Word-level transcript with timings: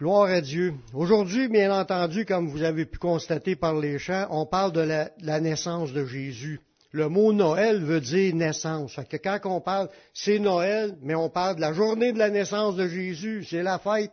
Gloire 0.00 0.30
à 0.30 0.40
Dieu. 0.40 0.74
Aujourd'hui, 0.94 1.48
bien 1.48 1.76
entendu, 1.76 2.24
comme 2.24 2.46
vous 2.46 2.62
avez 2.62 2.86
pu 2.86 2.98
constater 2.98 3.56
par 3.56 3.74
les 3.74 3.98
chants, 3.98 4.28
on 4.30 4.46
parle 4.46 4.70
de 4.70 4.80
la, 4.80 5.40
naissance 5.40 5.92
de 5.92 6.06
Jésus. 6.06 6.60
Le 6.92 7.08
mot 7.08 7.32
Noël 7.32 7.82
veut 7.82 8.00
dire 8.00 8.32
naissance. 8.32 8.94
Fait 8.94 9.04
que 9.06 9.16
quand 9.16 9.56
on 9.56 9.60
parle, 9.60 9.88
c'est 10.14 10.38
Noël, 10.38 10.96
mais 11.02 11.16
on 11.16 11.28
parle 11.28 11.56
de 11.56 11.62
la 11.62 11.72
journée 11.72 12.12
de 12.12 12.18
la 12.18 12.30
naissance 12.30 12.76
de 12.76 12.86
Jésus. 12.86 13.44
C'est 13.50 13.64
la 13.64 13.80
fête 13.80 14.12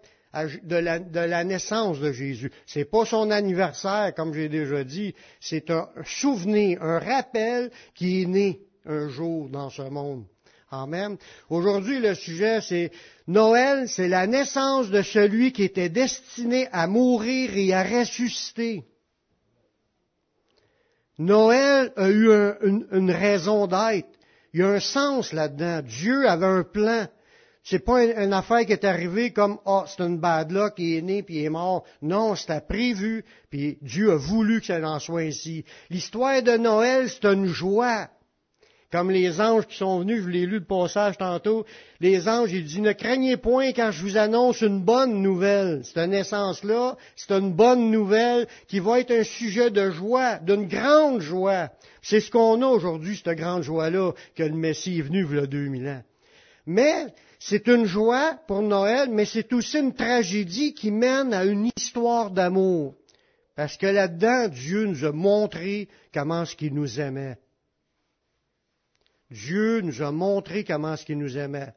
de 0.63 0.75
la, 0.75 0.97
de 0.97 1.19
la, 1.19 1.43
naissance 1.43 1.99
de 1.99 2.11
Jésus. 2.11 2.51
C'est 2.65 2.85
pas 2.85 3.05
son 3.05 3.29
anniversaire, 3.29 4.11
comme 4.15 4.33
j'ai 4.33 4.49
déjà 4.49 4.83
dit. 4.83 5.13
C'est 5.39 5.69
un 5.69 5.87
souvenir, 6.03 6.81
un 6.81 6.97
rappel 6.97 7.69
qui 7.93 8.23
est 8.23 8.25
né 8.25 8.59
un 8.87 9.07
jour 9.07 9.49
dans 9.49 9.69
ce 9.69 9.83
monde. 9.83 10.25
Amen. 10.71 11.17
Aujourd'hui, 11.49 11.99
le 11.99 12.15
sujet, 12.15 12.59
c'est 12.59 12.91
Noël, 13.27 13.87
c'est 13.87 14.07
la 14.07 14.25
naissance 14.25 14.89
de 14.89 15.03
celui 15.03 15.51
qui 15.51 15.63
était 15.63 15.89
destiné 15.89 16.67
à 16.71 16.87
mourir 16.87 17.55
et 17.55 17.71
à 17.71 17.83
ressusciter. 17.83 18.83
Noël 21.19 21.93
a 21.95 22.09
eu 22.09 22.31
un, 22.31 22.55
une, 22.91 23.11
raison 23.11 23.67
d'être. 23.67 24.09
Il 24.53 24.61
y 24.61 24.63
a 24.63 24.69
un 24.69 24.79
sens 24.79 25.33
là-dedans. 25.33 25.81
Dieu 25.83 26.27
avait 26.27 26.45
un 26.45 26.63
plan. 26.63 27.07
C'est 27.63 27.79
pas 27.79 28.03
une, 28.03 28.33
affaire 28.33 28.65
qui 28.65 28.73
est 28.73 28.85
arrivée 28.85 29.31
comme 29.31 29.59
oh 29.65 29.83
c'est 29.87 30.03
une 30.03 30.19
bad 30.19 30.51
luck 30.51 30.75
qui 30.75 30.97
est 30.97 31.01
né 31.01 31.23
puis 31.23 31.43
est 31.43 31.49
mort. 31.49 31.83
Non, 32.01 32.35
c'était 32.35 32.61
prévu 32.61 33.23
puis 33.49 33.77
Dieu 33.81 34.11
a 34.11 34.17
voulu 34.17 34.61
que 34.61 34.67
ça 34.67 34.79
en 34.81 34.99
soit 34.99 35.21
ainsi. 35.21 35.63
L'histoire 35.89 36.41
de 36.43 36.57
Noël 36.57 37.09
c'est 37.09 37.25
une 37.25 37.47
joie. 37.47 38.09
Comme 38.95 39.11
les 39.11 39.41
anges 39.41 39.67
qui 39.67 39.75
sont 39.75 39.99
venus, 39.99 40.23
je 40.23 40.29
l'ai 40.29 40.45
lu 40.45 40.59
le 40.59 40.63
passage 40.63 41.17
tantôt, 41.17 41.65
les 41.99 42.29
anges, 42.29 42.53
ils 42.53 42.63
disent, 42.63 42.79
ne 42.79 42.93
craignez 42.93 43.35
point 43.35 43.73
quand 43.73 43.91
je 43.91 44.01
vous 44.01 44.15
annonce 44.15 44.61
une 44.61 44.79
bonne 44.79 45.21
nouvelle. 45.21 45.81
Cette 45.83 46.09
naissance-là, 46.09 46.95
c'est 47.17 47.33
une 47.33 47.51
bonne 47.51 47.91
nouvelle 47.91 48.47
qui 48.69 48.79
va 48.79 49.01
être 49.01 49.11
un 49.11 49.25
sujet 49.25 49.69
de 49.69 49.91
joie, 49.91 50.37
d'une 50.37 50.69
grande 50.69 51.19
joie. 51.19 51.71
C'est 52.01 52.21
ce 52.21 52.31
qu'on 52.31 52.61
a 52.61 52.67
aujourd'hui, 52.67 53.17
cette 53.21 53.37
grande 53.37 53.63
joie-là, 53.63 54.13
que 54.33 54.43
le 54.43 54.55
Messie 54.55 54.99
est 54.99 55.01
venu 55.01 55.27
il 55.29 55.35
y 55.35 55.39
a 55.39 55.45
2000 55.45 55.87
ans. 55.89 56.03
Mais, 56.65 57.07
c'est 57.37 57.67
une 57.67 57.87
joie 57.87 58.39
pour 58.47 58.61
Noël, 58.61 59.09
mais 59.11 59.25
c'est 59.25 59.51
aussi 59.51 59.77
une 59.77 59.93
tragédie 59.93 60.73
qui 60.73 60.91
mène 60.91 61.33
à 61.33 61.43
une 61.43 61.69
histoire 61.75 62.31
d'amour. 62.31 62.95
Parce 63.57 63.75
que 63.75 63.87
là-dedans, 63.87 64.47
Dieu 64.47 64.85
nous 64.85 65.03
a 65.03 65.11
montré 65.11 65.89
comment 66.13 66.45
ce 66.45 66.55
qu'il 66.55 66.73
nous 66.73 67.01
aimait. 67.01 67.35
Dieu 69.31 69.81
nous 69.81 70.01
a 70.01 70.11
montré 70.11 70.63
comment 70.63 70.93
est-ce 70.93 71.05
qu'il 71.05 71.17
nous 71.17 71.37
aimait. 71.37 71.73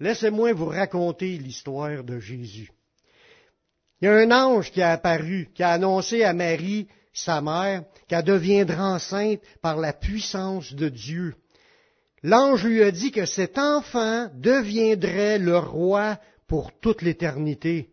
Laissez-moi 0.00 0.52
vous 0.52 0.66
raconter 0.66 1.38
l'histoire 1.38 2.04
de 2.04 2.20
Jésus. 2.20 2.70
Il 4.00 4.04
y 4.04 4.08
a 4.08 4.14
un 4.14 4.30
ange 4.30 4.70
qui 4.70 4.80
a 4.80 4.92
apparu, 4.92 5.48
qui 5.54 5.62
a 5.62 5.70
annoncé 5.70 6.22
à 6.22 6.32
Marie, 6.32 6.86
sa 7.12 7.40
mère, 7.40 7.82
qu'elle 8.06 8.22
deviendra 8.22 8.94
enceinte 8.94 9.40
par 9.60 9.76
la 9.76 9.92
puissance 9.92 10.72
de 10.72 10.88
Dieu. 10.88 11.34
L'ange 12.22 12.64
lui 12.64 12.82
a 12.82 12.92
dit 12.92 13.10
que 13.10 13.26
cet 13.26 13.58
enfant 13.58 14.28
deviendrait 14.34 15.38
le 15.38 15.58
roi 15.58 16.18
pour 16.46 16.72
toute 16.80 17.02
l'éternité. 17.02 17.90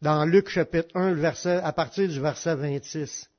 Dans 0.00 0.24
Luc 0.24 0.48
chapitre 0.48 0.88
1, 0.94 1.14
verset, 1.14 1.60
à 1.62 1.72
partir 1.72 2.08
du 2.08 2.20
verset 2.20 2.54
26. 2.54 3.30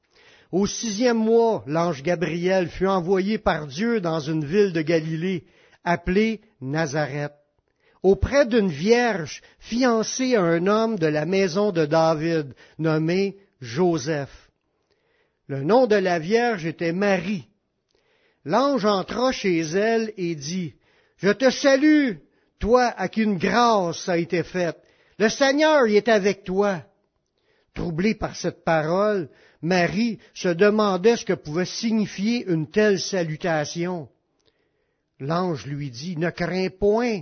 Au 0.53 0.67
sixième 0.67 1.17
mois, 1.17 1.63
l'ange 1.65 2.03
Gabriel 2.03 2.69
fut 2.69 2.85
envoyé 2.85 3.39
par 3.39 3.65
Dieu 3.65 3.99
dans 3.99 4.19
une 4.19 4.45
ville 4.45 4.71
de 4.71 4.83
Galilée, 4.83 5.45
appelée 5.83 6.41
Nazareth, 6.61 7.33
auprès 8.03 8.45
d'une 8.45 8.69
vierge 8.69 9.41
fiancée 9.57 10.35
à 10.35 10.43
un 10.43 10.67
homme 10.67 10.99
de 10.99 11.07
la 11.07 11.25
maison 11.25 11.71
de 11.71 11.87
David, 11.87 12.53
nommé 12.77 13.35
Joseph. 13.61 14.51
Le 15.47 15.63
nom 15.63 15.87
de 15.87 15.95
la 15.95 16.19
vierge 16.19 16.67
était 16.67 16.93
Marie. 16.93 17.47
L'ange 18.45 18.85
entra 18.85 19.31
chez 19.31 19.59
elle 19.61 20.13
et 20.17 20.35
dit, 20.35 20.75
Je 21.17 21.31
te 21.31 21.49
salue, 21.49 22.17
toi 22.59 22.93
à 22.95 23.07
qui 23.07 23.23
une 23.23 23.39
grâce 23.39 24.07
a 24.07 24.19
été 24.19 24.43
faite. 24.43 24.77
Le 25.17 25.29
Seigneur 25.29 25.87
y 25.87 25.95
est 25.95 26.09
avec 26.09 26.43
toi. 26.43 26.83
Troublée 27.73 28.13
par 28.13 28.35
cette 28.35 28.63
parole, 28.63 29.29
Marie 29.63 30.19
se 30.33 30.49
demandait 30.49 31.15
ce 31.15 31.25
que 31.25 31.33
pouvait 31.33 31.65
signifier 31.65 32.45
une 32.47 32.69
telle 32.69 32.99
salutation. 32.99 34.09
L'ange 35.19 35.65
lui 35.65 35.89
dit, 35.89 36.17
Ne 36.17 36.29
crains 36.29 36.69
point, 36.69 37.21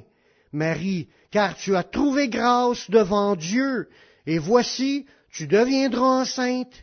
Marie, 0.52 1.08
car 1.30 1.56
tu 1.56 1.76
as 1.76 1.84
trouvé 1.84 2.30
grâce 2.30 2.90
devant 2.90 3.36
Dieu, 3.36 3.88
et 4.26 4.40
voici, 4.40 5.06
tu 5.32 5.46
deviendras 5.46 6.22
enceinte, 6.22 6.74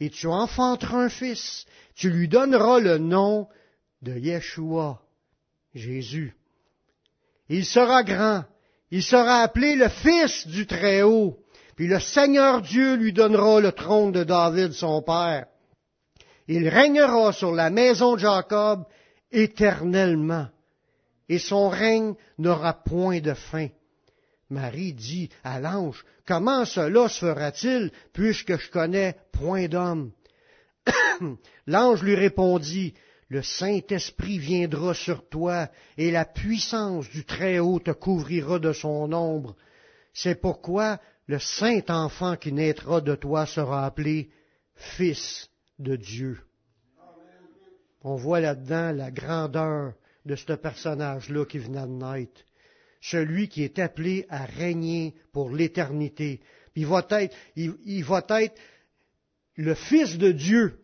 et 0.00 0.10
tu 0.10 0.26
enfanteras 0.26 1.04
un 1.04 1.08
fils. 1.08 1.66
Tu 1.94 2.10
lui 2.10 2.26
donneras 2.26 2.80
le 2.80 2.98
nom 2.98 3.48
de 4.02 4.12
Yeshua, 4.12 5.00
Jésus. 5.72 6.34
Il 7.48 7.64
sera 7.64 8.02
grand, 8.02 8.44
il 8.90 9.04
sera 9.04 9.42
appelé 9.42 9.76
le 9.76 9.88
Fils 9.88 10.48
du 10.48 10.66
Très-Haut, 10.66 11.38
puis 11.76 11.86
le 11.86 12.00
Seigneur 12.00 12.62
Dieu 12.62 12.96
lui 12.96 13.12
donnera 13.12 13.60
le 13.60 13.70
trône 13.70 14.10
de 14.10 14.24
David, 14.24 14.72
son 14.72 15.02
père. 15.02 15.46
Il 16.48 16.68
régnera 16.68 17.32
sur 17.32 17.52
la 17.52 17.70
maison 17.70 18.14
de 18.14 18.20
Jacob 18.20 18.84
éternellement, 19.30 20.48
et 21.28 21.38
son 21.38 21.68
règne 21.68 22.14
n'aura 22.38 22.72
point 22.72 23.20
de 23.20 23.34
fin. 23.34 23.68
Marie 24.48 24.94
dit 24.94 25.28
à 25.44 25.60
l'ange, 25.60 26.04
Comment 26.26 26.64
cela 26.64 27.08
se 27.08 27.20
fera-t-il, 27.20 27.90
puisque 28.12 28.58
je 28.58 28.70
connais 28.70 29.16
point 29.32 29.68
d'homme? 29.68 30.12
L'ange 31.66 32.02
lui 32.02 32.14
répondit, 32.14 32.94
Le 33.28 33.42
Saint-Esprit 33.42 34.38
viendra 34.38 34.94
sur 34.94 35.28
toi, 35.28 35.68
et 35.98 36.10
la 36.10 36.24
puissance 36.24 37.08
du 37.10 37.24
Très-Haut 37.24 37.80
te 37.80 37.90
couvrira 37.90 38.58
de 38.58 38.72
son 38.72 39.12
ombre. 39.12 39.56
C'est 40.14 40.40
pourquoi 40.40 40.98
le 41.26 41.38
saint 41.38 41.82
enfant 41.88 42.36
qui 42.36 42.52
naîtra 42.52 43.00
de 43.00 43.14
toi 43.14 43.46
sera 43.46 43.84
appelé 43.84 44.30
Fils 44.74 45.50
de 45.78 45.96
Dieu. 45.96 46.38
On 48.02 48.14
voit 48.14 48.40
là-dedans 48.40 48.92
la 48.92 49.10
grandeur 49.10 49.94
de 50.24 50.36
ce 50.36 50.52
personnage-là 50.52 51.44
qui 51.44 51.58
venait 51.58 51.86
de 51.86 51.86
naître. 51.86 52.42
Celui 53.00 53.48
qui 53.48 53.62
est 53.62 53.78
appelé 53.78 54.26
à 54.28 54.44
régner 54.44 55.14
pour 55.32 55.50
l'éternité. 55.50 56.40
Il 56.74 56.86
va 56.86 57.06
être, 57.10 57.34
il, 57.56 57.74
il 57.84 58.04
va 58.04 58.24
être 58.28 58.60
le 59.56 59.74
Fils 59.74 60.18
de 60.18 60.32
Dieu. 60.32 60.78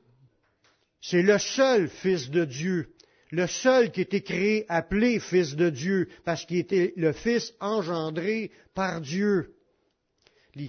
C'est 1.00 1.22
le 1.22 1.38
seul 1.38 1.88
Fils 1.88 2.30
de 2.30 2.44
Dieu. 2.44 2.94
Le 3.30 3.46
seul 3.46 3.90
qui 3.90 4.02
été 4.02 4.22
créé, 4.22 4.66
appelé 4.68 5.18
Fils 5.18 5.56
de 5.56 5.70
Dieu, 5.70 6.08
parce 6.24 6.44
qu'il 6.44 6.58
était 6.58 6.92
le 6.96 7.12
Fils 7.12 7.54
engendré 7.60 8.50
par 8.74 9.00
Dieu. 9.00 9.54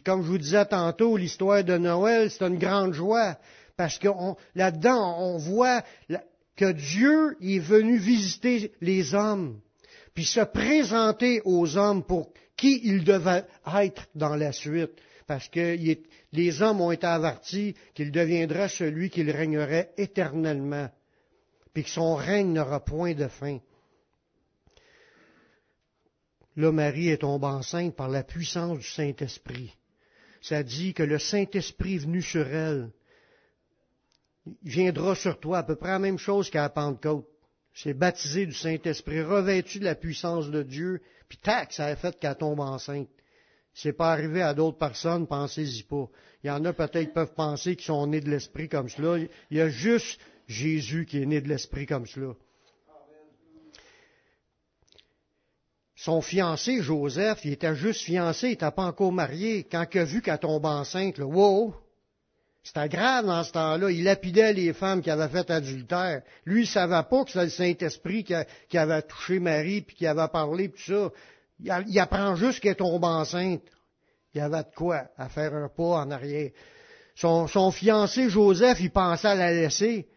Comme 0.05 0.23
je 0.23 0.27
vous 0.27 0.38
disais 0.38 0.66
tantôt, 0.66 1.17
l'histoire 1.17 1.63
de 1.63 1.77
Noël, 1.77 2.31
c'est 2.31 2.45
une 2.45 2.57
grande 2.57 2.94
joie, 2.94 3.38
parce 3.75 3.99
que 3.99 4.07
là-dedans, 4.55 5.17
on 5.19 5.38
voit 5.38 5.83
que 6.55 6.71
Dieu 6.71 7.35
est 7.41 7.59
venu 7.59 7.97
visiter 7.97 8.71
les 8.79 9.13
hommes, 9.13 9.59
puis 10.13 10.23
se 10.23 10.41
présenter 10.41 11.41
aux 11.44 11.77
hommes 11.77 12.03
pour 12.03 12.31
qui 12.55 12.79
il 12.83 13.03
devait 13.03 13.44
être 13.75 14.07
dans 14.16 14.35
la 14.35 14.53
suite, 14.53 14.91
parce 15.27 15.49
que 15.49 15.75
les 16.31 16.61
hommes 16.61 16.79
ont 16.79 16.91
été 16.91 17.07
avertis 17.07 17.75
qu'il 17.94 18.11
deviendrait 18.11 18.69
celui 18.69 19.09
qui 19.09 19.23
régnerait 19.29 19.91
éternellement, 19.97 20.89
puis 21.73 21.83
que 21.83 21.89
son 21.89 22.15
règne 22.15 22.53
n'aura 22.53 22.79
point 22.79 23.15
de 23.15 23.27
fin. 23.27 23.59
Là, 26.55 26.71
Marie 26.71 27.09
est 27.09 27.21
tombée 27.21 27.47
enceinte 27.47 27.95
par 27.95 28.09
la 28.09 28.23
puissance 28.23 28.77
du 28.77 28.88
Saint-Esprit. 28.88 29.73
Ça 30.41 30.61
dit 30.61 30.94
que 30.94 31.03
le 31.03 31.19
Saint-Esprit 31.19 31.97
venu 31.97 32.21
sur 32.21 32.47
elle 32.47 32.89
viendra 34.63 35.15
sur 35.15 35.39
toi, 35.39 35.59
à 35.59 35.63
peu 35.63 35.75
près 35.75 35.89
la 35.89 36.00
même 36.00 36.17
chose 36.17 36.50
qu'à 36.50 36.69
Pentecôte. 36.69 37.27
C'est 37.73 37.94
baptisé 37.94 38.45
du 38.45 38.53
Saint-Esprit, 38.53 39.21
revêtu 39.21 39.79
de 39.79 39.85
la 39.85 39.95
puissance 39.95 40.50
de 40.51 40.61
Dieu, 40.61 41.01
puis 41.27 41.39
tac, 41.39 41.73
ça 41.73 41.85
a 41.85 41.95
fait 41.95 42.19
qu'elle 42.19 42.35
tombe 42.35 42.59
enceinte. 42.59 43.09
C'est 43.73 43.94
pas 43.94 44.11
arrivé 44.11 44.44
à 44.44 44.53
d'autres 44.53 44.77
personnes, 44.77 45.25
pensez-y 45.25 45.81
pas. 45.83 46.07
Il 46.44 46.47
y 46.47 46.51
en 46.51 46.63
a 46.65 46.73
peut-être 46.73 47.07
qui 47.07 47.13
peuvent 47.13 47.33
penser 47.33 47.75
qu'ils 47.75 47.85
sont 47.85 48.06
nés 48.06 48.21
de 48.21 48.29
l'Esprit 48.29 48.69
comme 48.69 48.89
cela. 48.89 49.17
Il 49.49 49.57
y 49.57 49.61
a 49.61 49.69
juste 49.69 50.21
Jésus 50.47 51.06
qui 51.07 51.23
est 51.23 51.25
né 51.25 51.41
de 51.41 51.47
l'Esprit 51.47 51.88
comme 51.88 52.06
cela. 52.06 52.35
Son 55.95 56.22
fiancé, 56.22 56.81
Joseph, 56.81 57.45
il 57.45 57.54
était 57.54 57.75
juste 57.75 58.01
fiancé, 58.01 58.48
il 58.48 58.51
n'était 58.51 58.72
pas 58.72 58.86
encore 58.86 59.12
marié. 59.12 59.63
Quand 59.69 59.86
il 59.94 60.00
a 60.00 60.04
vu 60.06 60.22
qu'elle 60.22 60.40
tombe 60.40 60.66
enceinte, 60.66 61.18
là, 61.18 61.25
wow! 61.25 61.75
C'était 62.63 62.88
grave 62.88 63.25
dans 63.25 63.44
ce 63.44 63.51
temps-là. 63.51 63.92
Il 63.92 64.06
lapidait 64.06 64.54
les 64.54 64.72
femmes 64.72 65.01
qui 65.01 65.12
avaient 65.12 65.28
fait 65.28 65.51
adultère. 65.51 66.22
Lui, 66.45 66.63
il 66.63 66.68
savait 66.68 67.04
pas 67.10 67.24
que 67.25 67.31
c'était 67.31 67.44
le 67.44 67.50
Saint-Esprit 67.50 68.24
qui, 68.24 68.78
avait 68.78 69.01
touché 69.01 69.40
Marie, 69.40 69.81
puis 69.81 69.98
qui 69.98 70.07
avait 70.07 70.30
parlé, 70.30 70.69
tout 70.69 70.81
ça. 70.81 71.12
Il, 71.60 72.00
apprend 72.00 72.36
juste 72.36 72.62
qu'elle 72.62 72.78
tombe 72.78 73.04
enceinte. 73.04 73.63
Il 74.34 74.42
avait 74.42 74.63
de 74.63 74.74
quoi 74.75 75.04
à 75.18 75.28
faire 75.28 75.54
un 75.54 75.68
pas 75.68 75.84
en 75.84 76.10
arrière. 76.10 76.51
Son, 77.16 77.48
son 77.48 77.69
fiancé 77.69 78.30
Joseph, 78.30 78.80
il 78.80 78.92
pensait 78.92 79.28
à 79.28 79.36
la 79.36 79.51
laisser. 79.51 80.07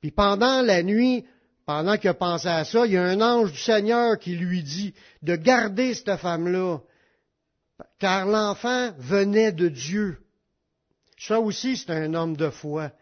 Puis 0.00 0.10
pendant 0.10 0.62
la 0.62 0.82
nuit, 0.82 1.24
pendant 1.66 1.96
qu'il 1.96 2.10
a 2.10 2.14
pensé 2.14 2.46
à 2.46 2.64
ça, 2.64 2.86
il 2.86 2.92
y 2.92 2.96
a 2.96 3.02
un 3.02 3.20
ange 3.20 3.52
du 3.52 3.58
Seigneur 3.58 4.18
qui 4.18 4.36
lui 4.36 4.62
dit 4.62 4.94
de 5.22 5.34
garder 5.34 5.94
cette 5.94 6.16
femme-là, 6.16 6.78
car 7.98 8.26
l'enfant 8.26 8.92
venait 8.98 9.52
de 9.52 9.68
Dieu. 9.68 10.18
Ça 11.18 11.40
aussi, 11.40 11.76
c'est 11.76 11.90
un 11.90 12.14
homme 12.14 12.36
de 12.36 12.50
foi. 12.50 12.92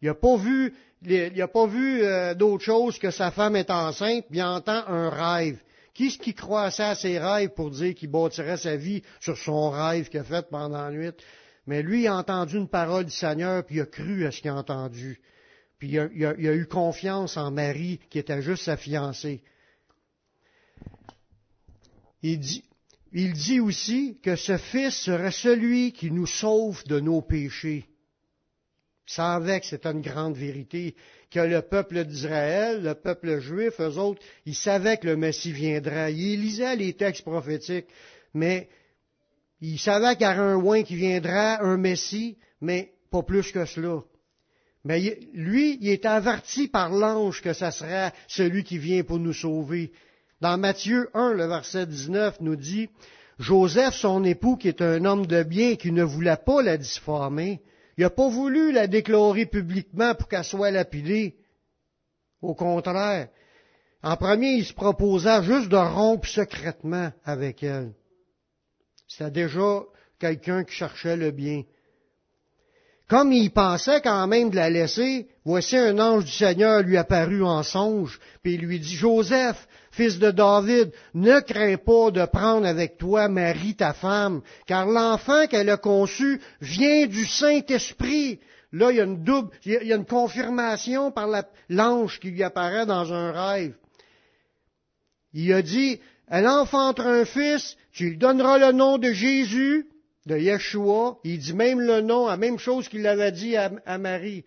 Il 0.00 0.06
n'a 0.08 0.14
pas 0.14 0.36
vu, 0.36 0.74
il 1.02 1.42
a 1.42 1.48
pas 1.48 1.66
vu 1.66 2.02
euh, 2.02 2.34
d'autre 2.34 2.62
chose 2.62 2.98
que 2.98 3.10
sa 3.10 3.32
femme 3.32 3.56
est 3.56 3.70
enceinte, 3.70 4.26
puis 4.30 4.38
il 4.38 4.42
entend 4.42 4.86
un 4.86 5.10
rêve. 5.10 5.58
Qui 5.92 6.08
est-ce 6.08 6.18
qui 6.18 6.34
croissait 6.34 6.82
à 6.84 6.94
ses 6.94 7.18
rêves 7.18 7.50
pour 7.50 7.70
dire 7.70 7.94
qu'il 7.94 8.10
bâtirait 8.10 8.56
sa 8.56 8.76
vie 8.76 9.02
sur 9.20 9.36
son 9.36 9.70
rêve 9.70 10.08
qu'il 10.08 10.20
a 10.20 10.24
fait 10.24 10.48
pendant 10.48 10.82
la 10.82 10.90
nuit? 10.90 11.12
Mais 11.66 11.82
lui, 11.82 12.02
il 12.02 12.06
a 12.08 12.16
entendu 12.16 12.58
une 12.58 12.68
parole 12.68 13.06
du 13.06 13.12
Seigneur, 13.12 13.64
puis 13.64 13.76
il 13.76 13.80
a 13.80 13.86
cru 13.86 14.26
à 14.26 14.30
ce 14.30 14.40
qu'il 14.40 14.50
a 14.50 14.54
entendu. 14.54 15.20
Il 15.84 16.24
a, 16.26 16.54
eu 16.54 16.66
confiance 16.66 17.36
en 17.36 17.50
Marie, 17.50 18.00
qui 18.10 18.18
était 18.18 18.42
juste 18.42 18.64
sa 18.64 18.76
fiancée. 18.76 19.42
Il 22.22 22.38
dit, 22.40 23.60
aussi 23.60 24.18
que 24.22 24.34
ce 24.34 24.56
Fils 24.56 24.94
serait 24.94 25.30
celui 25.30 25.92
qui 25.92 26.10
nous 26.10 26.26
sauve 26.26 26.82
de 26.84 27.00
nos 27.00 27.20
péchés. 27.20 27.84
Savait 29.06 29.60
que 29.60 29.66
c'était 29.66 29.90
une 29.92 30.00
grande 30.00 30.36
vérité, 30.36 30.96
que 31.30 31.40
le 31.40 31.60
peuple 31.60 32.04
d'Israël, 32.04 32.82
le 32.82 32.94
peuple 32.94 33.38
juif, 33.40 33.78
eux 33.80 33.98
autres, 33.98 34.22
ils 34.46 34.54
savaient 34.54 34.96
que 34.96 35.06
le 35.06 35.16
Messie 35.16 35.52
viendrait. 35.52 36.14
Ils 36.14 36.40
lisaient 36.40 36.76
les 36.76 36.94
textes 36.94 37.24
prophétiques, 37.24 37.88
mais 38.32 38.68
ils 39.60 39.78
savaient 39.78 40.16
qu'il 40.16 40.26
y 40.26 40.30
aurait 40.30 40.38
un 40.38 40.56
oin 40.56 40.82
qui 40.82 40.96
viendra, 40.96 41.62
un 41.62 41.76
Messie, 41.76 42.38
mais 42.62 42.94
pas 43.10 43.22
plus 43.22 43.52
que 43.52 43.66
cela. 43.66 44.02
Mais 44.84 45.18
lui, 45.32 45.78
il 45.80 45.88
est 45.88 46.04
averti 46.04 46.68
par 46.68 46.90
l'ange 46.90 47.40
que 47.40 47.52
ce 47.52 47.70
sera 47.70 48.12
celui 48.28 48.64
qui 48.64 48.78
vient 48.78 49.02
pour 49.02 49.18
nous 49.18 49.32
sauver. 49.32 49.92
Dans 50.40 50.58
Matthieu 50.58 51.08
1, 51.14 51.32
le 51.32 51.46
verset 51.46 51.86
19 51.86 52.40
nous 52.40 52.56
dit, 52.56 52.90
Joseph, 53.38 53.94
son 53.94 54.24
époux, 54.24 54.56
qui 54.56 54.68
est 54.68 54.82
un 54.82 55.04
homme 55.06 55.26
de 55.26 55.42
bien, 55.42 55.76
qui 55.76 55.90
ne 55.90 56.04
voulait 56.04 56.36
pas 56.36 56.62
la 56.62 56.76
diffamer, 56.76 57.62
il 57.96 58.02
n'a 58.02 58.10
pas 58.10 58.28
voulu 58.28 58.72
la 58.72 58.86
déclarer 58.86 59.46
publiquement 59.46 60.14
pour 60.14 60.28
qu'elle 60.28 60.44
soit 60.44 60.70
lapidée. 60.70 61.36
Au 62.42 62.54
contraire, 62.54 63.28
en 64.02 64.16
premier, 64.16 64.52
il 64.54 64.66
se 64.66 64.74
proposa 64.74 65.42
juste 65.42 65.70
de 65.70 65.76
rompre 65.76 66.28
secrètement 66.28 67.10
avec 67.24 67.62
elle. 67.62 67.92
C'était 69.08 69.30
déjà 69.30 69.82
quelqu'un 70.18 70.64
qui 70.64 70.74
cherchait 70.74 71.16
le 71.16 71.30
bien. 71.30 71.62
Comme 73.08 73.32
il 73.32 73.50
pensait 73.50 74.00
quand 74.00 74.26
même 74.26 74.48
de 74.48 74.56
la 74.56 74.70
laisser, 74.70 75.28
voici 75.44 75.76
un 75.76 75.98
ange 75.98 76.24
du 76.24 76.32
Seigneur 76.32 76.82
lui 76.82 76.96
apparut 76.96 77.42
en 77.42 77.62
songe, 77.62 78.18
puis 78.42 78.54
il 78.54 78.62
lui 78.62 78.80
dit, 78.80 78.94
Joseph, 78.94 79.68
fils 79.90 80.18
de 80.18 80.30
David, 80.30 80.90
ne 81.12 81.40
crains 81.40 81.76
pas 81.76 82.10
de 82.10 82.24
prendre 82.24 82.66
avec 82.66 82.96
toi 82.96 83.28
Marie, 83.28 83.76
ta 83.76 83.92
femme, 83.92 84.40
car 84.66 84.86
l'enfant 84.86 85.46
qu'elle 85.46 85.68
a 85.68 85.76
conçu 85.76 86.40
vient 86.62 87.06
du 87.06 87.26
Saint-Esprit. 87.26 88.40
Là, 88.72 88.90
il 88.90 88.96
y 88.96 89.00
a 89.00 89.04
une 89.04 89.22
double, 89.22 89.50
il 89.66 89.84
y 89.84 89.92
a 89.92 89.96
une 89.96 90.06
confirmation 90.06 91.12
par 91.12 91.28
l'ange 91.68 92.18
qui 92.20 92.30
lui 92.30 92.42
apparaît 92.42 92.86
dans 92.86 93.12
un 93.12 93.32
rêve. 93.32 93.74
Il 95.34 95.52
a 95.52 95.60
dit, 95.60 96.00
elle 96.28 96.48
enfantera 96.48 97.10
un 97.10 97.24
fils, 97.26 97.76
tu 97.92 98.10
lui 98.10 98.16
donneras 98.16 98.58
le 98.58 98.72
nom 98.72 98.96
de 98.96 99.12
Jésus, 99.12 99.86
de 100.26 100.38
Yeshua. 100.38 101.18
Il 101.24 101.38
dit 101.38 101.54
même 101.54 101.80
le 101.80 102.00
nom, 102.00 102.26
la 102.26 102.36
même 102.36 102.58
chose 102.58 102.88
qu'il 102.88 103.06
avait 103.06 103.32
dit 103.32 103.56
à, 103.56 103.98
Marie. 103.98 104.44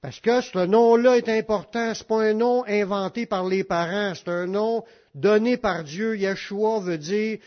Parce 0.00 0.20
que 0.20 0.40
ce 0.40 0.66
nom-là 0.66 1.16
est 1.16 1.28
important. 1.28 1.92
C'est 1.94 2.06
pas 2.06 2.22
un 2.22 2.34
nom 2.34 2.64
inventé 2.66 3.26
par 3.26 3.46
les 3.46 3.64
parents. 3.64 4.14
C'est 4.14 4.28
un 4.28 4.46
nom 4.46 4.84
donné 5.14 5.56
par 5.56 5.84
Dieu. 5.84 6.16
Yeshua 6.16 6.80
veut 6.80 6.98
dire 6.98 7.38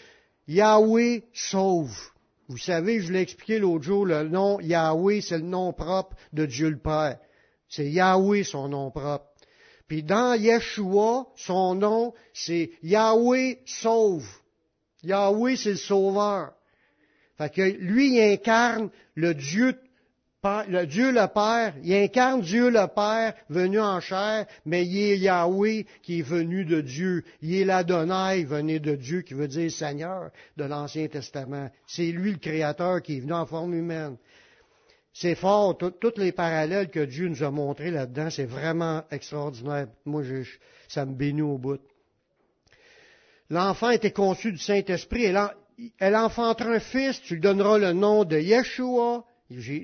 Yahweh 0.48 1.24
sauve. 1.33 2.12
Vous 2.50 2.57
savez, 2.57 3.00
je 3.00 3.13
l'ai 3.13 3.22
expliqué 3.22 3.60
l'autre 3.60 3.86
jour, 3.86 4.06
le 4.06 4.24
nom 4.24 4.60
Yahweh, 4.60 5.22
c'est 5.22 5.38
le 5.38 5.45
nom 5.45 5.72
propre 5.72 6.18
de 6.34 6.45
Dieu 6.45 6.69
le 6.69 6.77
Père. 6.77 7.18
C'est 7.69 7.89
Yahweh 7.89 8.44
son 8.44 8.68
nom 8.68 8.92
propre. 8.92 9.25
Puis 9.88 10.04
dans 10.04 10.34
Yeshua, 10.34 11.27
son 11.38 11.75
nom, 11.75 12.13
c'est 12.34 12.72
Yahweh 12.84 13.60
sauve. 13.66 14.27
Yahweh, 15.04 15.56
c'est 15.56 15.72
le 15.72 15.75
sauveur. 15.77 16.51
Fait 17.42 17.50
que 17.50 17.62
lui, 17.62 18.18
il 18.18 18.34
incarne 18.34 18.92
le 19.16 19.34
Dieu 19.34 19.76
le 20.44 20.86
Dieu 20.86 21.12
le 21.12 21.28
Père, 21.28 21.76
il 21.84 21.94
incarne 21.94 22.42
Dieu 22.42 22.70
le 22.70 22.88
Père 22.88 23.36
venu 23.50 23.80
en 23.80 24.00
chair, 24.00 24.48
mais 24.66 24.86
il 24.88 24.98
est 24.98 25.18
Yahweh 25.20 25.86
qui 26.02 26.20
est 26.20 26.24
venu 26.24 26.66
de 26.66 26.82
Dieu. 26.82 27.24
Il 27.44 27.54
est 27.54 27.64
l'Adonai 27.64 28.44
venu 28.44 28.80
de 28.80 28.96
Dieu, 28.96 29.22
qui 29.22 29.36
veut 29.36 29.48
dire 29.48 29.72
Seigneur 29.72 30.32
de 30.58 30.64
l'Ancien 30.64 31.08
Testament. 31.08 31.70
C'est 31.86 32.12
lui 32.12 32.32
le 32.32 32.38
Créateur 32.40 33.04
qui 33.04 33.18
est 33.18 33.20
venu 33.20 33.34
en 33.34 33.46
forme 33.46 33.76
humaine. 33.76 34.18
C'est 35.14 35.36
fort, 35.36 35.78
tous 35.78 36.18
les 36.18 36.32
parallèles 36.32 36.90
que 36.90 37.06
Dieu 37.06 37.28
nous 37.28 37.44
a 37.44 37.52
montrés 37.52 37.92
là-dedans, 37.92 38.32
c'est 38.32 38.46
vraiment 38.46 39.04
extraordinaire. 39.12 39.88
Moi, 40.06 40.24
je, 40.24 40.42
ça 40.88 41.06
me 41.06 41.14
bénit 41.14 41.44
au 41.44 41.60
bout. 41.60 41.82
L'enfant 43.52 43.92
était 43.92 44.12
conçu 44.12 44.52
du 44.52 44.58
Saint-Esprit. 44.58 45.26
Elle, 45.26 45.38
elle 46.00 46.16
enfantera 46.16 46.72
un 46.72 46.80
fils, 46.80 47.22
tu 47.22 47.36
lui 47.36 47.42
donneras 47.42 47.78
le 47.78 47.94
nom 47.94 48.24
de 48.24 48.38
Yeshua, 48.38 49.25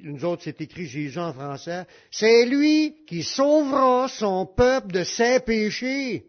nous 0.04 0.26
autres, 0.26 0.44
c'est 0.46 0.62
écrit 0.62 0.86
Jésus 0.86 1.20
en 1.20 1.34
français, 1.34 1.86
c'est 2.10 2.46
lui 2.46 2.96
qui 3.06 3.24
sauvera 3.24 4.08
son 4.08 4.46
peuple 4.46 4.94
de 4.94 5.04
ses 5.04 5.40
péchés. 5.40 6.26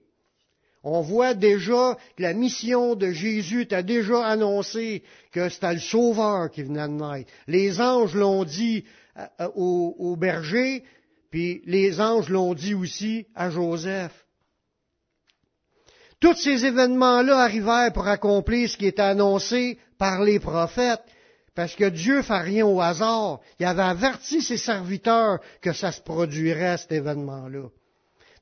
On 0.82 1.02
voit 1.02 1.34
déjà 1.34 1.96
que 2.16 2.22
la 2.22 2.34
mission 2.34 2.94
de 2.94 3.10
Jésus 3.10 3.66
t'a 3.66 3.82
déjà 3.82 4.24
annoncé 4.26 5.02
que 5.32 5.48
c'était 5.48 5.74
le 5.74 5.80
sauveur 5.80 6.50
qui 6.50 6.62
venait 6.62 6.88
de 6.88 6.92
naître. 6.92 7.30
Les 7.46 7.80
anges 7.80 8.14
l'ont 8.14 8.44
dit 8.44 8.84
au, 9.54 9.94
au 9.98 10.16
berger, 10.16 10.82
puis 11.30 11.62
les 11.66 12.00
anges 12.00 12.28
l'ont 12.28 12.54
dit 12.54 12.74
aussi 12.74 13.26
à 13.34 13.50
Joseph. 13.50 14.12
Tous 16.20 16.34
ces 16.34 16.64
événements-là 16.64 17.38
arrivèrent 17.38 17.92
pour 17.92 18.08
accomplir 18.08 18.68
ce 18.68 18.76
qui 18.76 18.86
était 18.86 19.02
annoncé 19.02 19.78
par 19.98 20.22
les 20.22 20.40
prophètes. 20.40 21.02
Parce 21.54 21.74
que 21.74 21.88
Dieu 21.88 22.22
fait 22.22 22.38
rien 22.38 22.66
au 22.66 22.80
hasard. 22.80 23.40
Il 23.58 23.66
avait 23.66 23.82
averti 23.82 24.42
ses 24.42 24.56
serviteurs 24.56 25.40
que 25.60 25.72
ça 25.72 25.90
se 25.90 26.00
produirait, 26.00 26.76
cet 26.76 26.92
événement-là. 26.92 27.68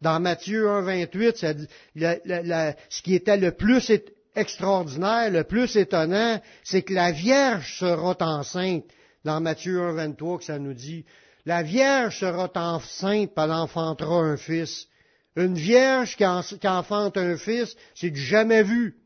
Dans 0.02 0.20
Matthieu 0.20 0.68
1, 0.68 0.82
28, 0.82 1.36
ça 1.38 1.54
dit, 1.54 1.66
ce 1.96 3.02
qui 3.02 3.14
était 3.14 3.38
le 3.38 3.52
plus 3.52 3.90
extraordinaire, 4.34 5.30
le 5.30 5.44
plus 5.44 5.76
étonnant, 5.76 6.40
c'est 6.62 6.82
que 6.82 6.92
la 6.92 7.12
Vierge 7.12 7.78
sera 7.78 8.14
enceinte. 8.20 8.84
Dans 9.24 9.40
Matthieu 9.40 9.80
1, 9.80 9.92
23, 9.92 10.38
que 10.38 10.44
ça 10.44 10.58
nous 10.58 10.74
dit, 10.74 11.06
la 11.46 11.62
Vierge 11.62 12.20
sera 12.20 12.50
enceinte, 12.54 13.30
elle 13.36 13.52
enfantera 13.52 14.16
un 14.16 14.36
fils. 14.36 14.88
Une 15.36 15.54
Vierge 15.54 16.16
qui, 16.16 16.24
enfante 16.24 17.16
un 17.16 17.36
fils, 17.36 17.76
c'est 17.94 18.10
du 18.10 18.20
jamais 18.20 18.62
vu. 18.62 18.96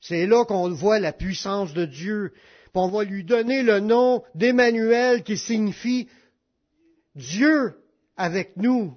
C'est 0.00 0.26
là 0.26 0.44
qu'on 0.44 0.70
voit 0.70 1.00
la 1.00 1.12
puissance 1.12 1.74
de 1.74 1.84
Dieu 1.84 2.32
on 2.76 2.88
va 2.88 3.04
lui 3.04 3.24
donner 3.24 3.62
le 3.62 3.80
nom 3.80 4.22
d'Emmanuel 4.34 5.22
qui 5.22 5.36
signifie 5.36 6.08
Dieu 7.14 7.74
avec 8.16 8.56
nous. 8.56 8.96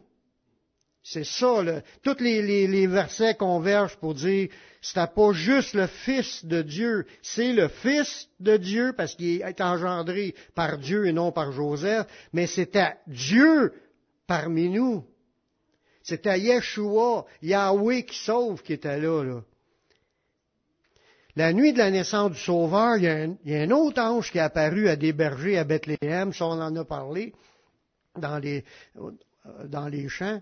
C'est 1.02 1.26
ça, 1.26 1.64
tous 2.04 2.20
les, 2.20 2.88
versets 2.88 3.34
convergent 3.36 3.96
pour 3.96 4.14
dire, 4.14 4.50
c'était 4.82 5.08
pas 5.08 5.32
juste 5.32 5.74
le 5.74 5.88
Fils 5.88 6.46
de 6.46 6.62
Dieu, 6.62 7.06
c'est 7.22 7.54
le 7.54 7.68
Fils 7.68 8.30
de 8.40 8.58
Dieu 8.58 8.94
parce 8.96 9.16
qu'il 9.16 9.42
est 9.42 9.62
engendré 9.62 10.36
par 10.54 10.78
Dieu 10.78 11.08
et 11.08 11.14
non 11.14 11.32
par 11.32 11.52
Joseph, 11.52 12.06
mais 12.34 12.48
c'était 12.48 12.94
Dieu 13.08 13.74
parmi 14.28 14.70
nous. 14.70 15.06
C'était 16.04 16.40
Yeshua, 16.40 17.26
Yahweh 17.42 18.04
qui 18.04 18.18
sauve 18.18 18.62
qui 18.64 18.74
était 18.74 19.00
là. 19.00 19.42
La 21.36 21.54
nuit 21.54 21.74
de 21.74 21.78
la 21.78 21.92
naissance 21.92 22.32
du 22.32 22.40
Sauveur, 22.40 22.98
il 22.98 23.04
y, 23.46 23.56
a 23.56 23.62
un, 23.62 23.72
autre 23.72 24.02
ange 24.02 24.32
qui 24.32 24.40
est 24.40 24.42
apparu 24.42 24.90
à 24.90 24.96
des 24.96 25.14
bergers 25.14 25.58
à 25.58 25.64
Bethléem, 25.64 26.34
ça 26.34 26.46
on 26.46 26.60
en 26.60 26.76
a 26.76 26.84
parlé 26.84 27.34
dans 28.18 28.40
les, 28.40 28.66
dans 29.66 29.88
les 29.88 30.10
champs. 30.10 30.42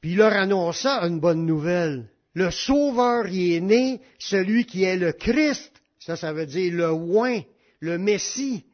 Puis 0.00 0.12
il 0.12 0.16
leur 0.16 0.32
annonça 0.32 1.00
une 1.02 1.20
bonne 1.20 1.46
nouvelle. 1.46 2.08
Le 2.34 2.50
Sauveur 2.50 3.28
y 3.28 3.54
est 3.54 3.60
né, 3.60 4.00
celui 4.18 4.66
qui 4.66 4.84
est 4.84 4.96
le 4.96 5.12
Christ. 5.12 5.72
Ça, 6.00 6.16
ça 6.16 6.32
veut 6.32 6.46
dire 6.46 6.74
le 6.74 6.90
oin, 6.90 7.40
le 7.80 7.96
Messie, 7.96 8.64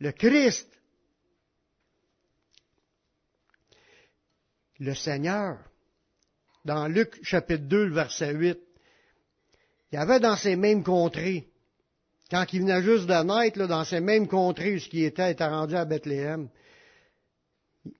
le 0.00 0.12
Christ. 0.12 0.68
Le 4.78 4.94
Seigneur. 4.94 5.58
Dans 6.64 6.86
Luc 6.88 7.18
chapitre 7.22 7.64
2, 7.64 7.90
verset 7.90 8.32
8. 8.34 8.58
Il 9.92 9.94
y 9.94 9.98
avait 9.98 10.20
dans 10.20 10.36
ces 10.36 10.56
mêmes 10.56 10.82
contrées 10.82 11.48
quand 12.30 12.44
il 12.52 12.60
venait 12.60 12.82
juste 12.82 13.06
de 13.06 13.22
naître, 13.22 13.58
là, 13.58 13.66
dans 13.66 13.84
ces 13.84 14.00
mêmes 14.00 14.26
contrées 14.26 14.78
ce 14.78 14.88
qui 14.88 15.04
était, 15.04 15.30
était 15.30 15.46
rendu 15.46 15.76
à 15.76 15.84
Bethléem, 15.84 16.48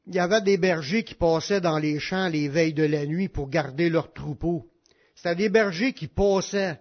il 0.09 0.15
y 0.15 0.19
avait 0.19 0.41
des 0.41 0.57
bergers 0.57 1.05
qui 1.05 1.15
passaient 1.15 1.61
dans 1.61 1.79
les 1.79 2.01
champs 2.01 2.29
les 2.29 2.49
veilles 2.49 2.75
de 2.75 2.83
la 2.83 3.07
nuit 3.07 3.29
pour 3.29 3.49
garder 3.49 3.89
leurs 3.89 4.13
troupeaux. 4.13 4.67
C'était 5.15 5.37
des 5.37 5.49
bergers 5.49 5.93
qui 5.93 6.09
passaient, 6.09 6.81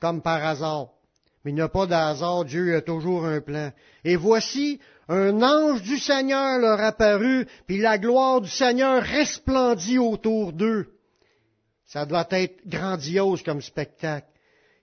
comme 0.00 0.22
par 0.22 0.42
hasard. 0.42 0.88
Mais 1.44 1.50
il 1.50 1.54
n'y 1.54 1.60
a 1.60 1.68
pas 1.68 1.86
d'hasard, 1.86 2.46
Dieu 2.46 2.76
a 2.76 2.80
toujours 2.80 3.26
un 3.26 3.40
plan. 3.42 3.72
Et 4.04 4.16
voici, 4.16 4.80
un 5.12 5.42
ange 5.42 5.82
du 5.82 5.98
Seigneur 5.98 6.58
leur 6.58 6.80
apparut, 6.80 7.46
puis 7.66 7.78
la 7.78 7.98
gloire 7.98 8.40
du 8.40 8.48
Seigneur 8.48 9.02
resplendit 9.02 9.98
autour 9.98 10.54
d'eux. 10.54 10.86
Ça 11.84 12.06
doit 12.06 12.26
être 12.30 12.66
grandiose 12.66 13.42
comme 13.42 13.60
spectacle. 13.60 14.28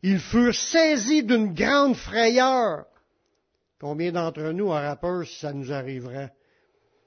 Ils 0.04 0.20
furent 0.20 0.54
saisis 0.54 1.24
d'une 1.24 1.54
grande 1.54 1.96
frayeur. 1.96 2.86
Combien 3.82 4.12
d'entre 4.12 4.52
nous 4.52 4.68
auraient 4.68 5.00
peur 5.02 5.26
si 5.26 5.40
ça 5.40 5.52
nous 5.52 5.74
arriverait? 5.74 6.32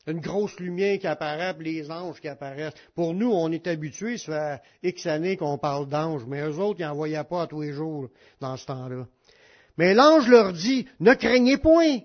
Une 0.09 0.21
grosse 0.21 0.59
lumière 0.59 0.99
qui 0.99 1.07
apparaît, 1.07 1.55
puis 1.55 1.75
les 1.75 1.91
anges 1.93 2.21
qui 2.21 2.27
apparaissent. 2.27 2.75
Pour 2.97 3.15
nous, 3.15 3.31
on 3.31 3.53
est 3.53 3.69
habitués, 3.69 4.19
ça 4.19 4.59
fait 4.83 4.89
X 4.89 5.07
années 5.07 5.37
qu'on 5.37 5.59
parle 5.59 5.89
d'anges, 5.89 6.25
mais 6.27 6.41
eux 6.41 6.59
autres, 6.59 6.81
ils 6.81 6.87
n'en 6.87 6.95
voyaient 6.97 7.23
pas 7.23 7.43
à 7.43 7.47
tous 7.47 7.63
les 7.63 7.73
jours 7.73 8.09
dans 8.41 8.57
ce 8.57 8.67
temps-là. 8.67 9.07
Mais 9.79 9.95
l'ange 9.95 10.29
leur 10.29 10.53
dit, 10.53 10.89
ne 10.99 11.15
craignez 11.15 11.57
point, 11.57 11.99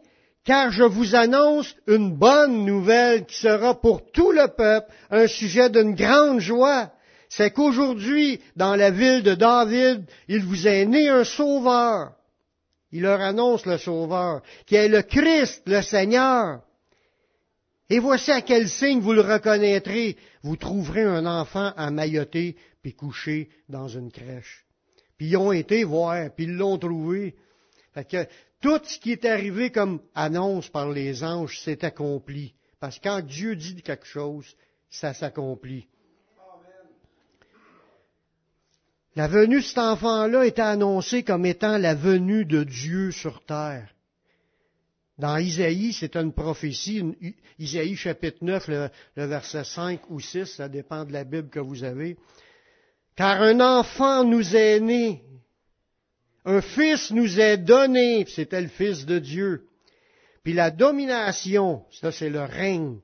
car 0.48 0.72
je 0.72 0.84
vous 0.84 1.14
annonce 1.14 1.76
une 1.88 2.16
bonne 2.16 2.66
nouvelle 2.66 3.26
qui 3.26 3.36
sera 3.36 3.80
pour 3.80 4.10
tout 4.14 4.32
le 4.32 4.48
peuple 4.48 4.90
un 5.12 5.28
sujet 5.28 5.70
d'une 5.70 5.94
grande 5.94 6.40
joie. 6.40 6.90
C'est 7.28 7.52
qu'aujourd'hui, 7.52 8.40
dans 8.56 8.76
la 8.76 8.90
ville 8.90 9.24
de 9.24 9.36
David, 9.36 10.06
il 10.30 10.46
vous 10.46 10.66
est 10.66 10.86
né 10.86 11.10
un 11.10 11.26
sauveur. 11.26 12.14
Il 12.94 13.02
leur 13.02 13.20
annonce 13.20 13.66
le 13.66 13.78
sauveur, 13.78 14.42
qui 14.66 14.76
est 14.76 14.88
le 14.88 15.02
Christ, 15.02 15.64
le 15.66 15.82
Seigneur. 15.82 16.62
Et 17.90 18.00
voici 18.00 18.32
à 18.32 18.40
quel 18.40 18.70
signe 18.70 19.02
vous 19.02 19.12
le 19.12 19.22
reconnaîtrez. 19.22 20.16
Vous 20.44 20.56
trouverez 20.56 21.04
un 21.04 21.26
enfant 21.26 21.74
emmailloté 21.76 22.56
puis 22.82 22.94
couché 22.94 23.50
dans 23.68 23.90
une 23.90 24.14
crèche. 24.14 24.66
Puis 25.18 25.28
ils 25.28 25.38
ont 25.38 25.52
été 25.52 25.84
voir, 25.84 26.30
puis 26.34 26.46
ils 26.46 26.56
l'ont 26.56 26.78
trouvé. 26.78 27.36
Tout 28.62 28.80
ce 28.84 29.00
qui 29.00 29.12
est 29.12 29.26
arrivé 29.26 29.72
comme 29.72 30.02
annonce 30.16 30.70
par 30.70 30.90
les 30.90 31.24
anges 31.24 31.60
s'est 31.60 31.86
accompli. 31.86 32.54
Parce 32.80 33.00
que 33.00 33.04
quand 33.04 33.22
Dieu 33.22 33.56
dit 33.56 33.82
quelque 33.82 34.06
chose, 34.06 34.46
ça 34.90 35.14
s'accomplit. 35.14 35.88
La 39.16 39.28
venue 39.28 39.62
de 39.62 39.66
cet 39.66 39.80
enfant-là 39.80 40.46
était 40.46 40.62
annoncée 40.62 41.24
comme 41.24 41.46
étant 41.46 41.78
la 41.78 41.96
venue 41.96 42.46
de 42.46 42.64
Dieu 42.64 43.12
sur 43.12 43.44
terre. 43.44 43.90
Dans 45.18 45.38
Isaïe, 45.38 45.94
c'est 45.94 46.16
une 46.16 46.32
prophétie, 46.32 47.04
Isaïe 47.58 47.96
chapitre 47.96 48.38
9, 48.42 48.68
le, 48.68 48.90
le, 49.16 49.26
verset 49.26 49.64
5 49.64 50.12
ou 50.12 50.20
6, 50.20 50.46
ça 50.46 50.70
dépend 50.70 51.04
de 51.04 51.14
la 51.14 51.24
Bible 51.24 51.50
que 51.50 51.60
vous 51.60 51.84
avez. 51.84 52.18
Car 53.16 53.42
un 53.42 53.60
enfant 53.60 54.24
nous 54.24 54.56
est 54.56 54.80
né, 54.80 55.24
un 56.48 56.62
fils 56.62 57.12
nous 57.12 57.42
est 57.42 57.58
donné, 57.58 58.26
c'était 58.26 58.62
le 58.62 58.70
fils 58.70 59.06
de 59.06 59.20
Dieu. 59.20 59.68
Puis 60.44 60.54
la 60.54 60.72
domination, 60.72 61.84
ça 61.92 62.14
c'est 62.14 62.30
le 62.30 62.42
règne, 62.42 63.02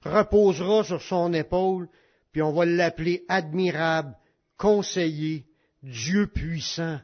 reposera 0.00 0.82
sur 0.82 1.02
son 1.02 1.34
épaule, 1.34 1.90
puis 2.32 2.40
on 2.40 2.54
va 2.54 2.64
l'appeler 2.64 3.22
admirable, 3.28 4.16
conseiller, 4.56 5.44
Dieu 5.82 6.26
puissant, 6.26 6.98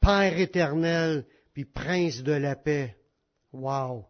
Père 0.00 0.36
éternel, 0.36 1.24
puis 1.54 1.64
Prince 1.64 2.24
de 2.24 2.32
la 2.32 2.56
paix. 2.56 2.96
Wow! 3.52 4.04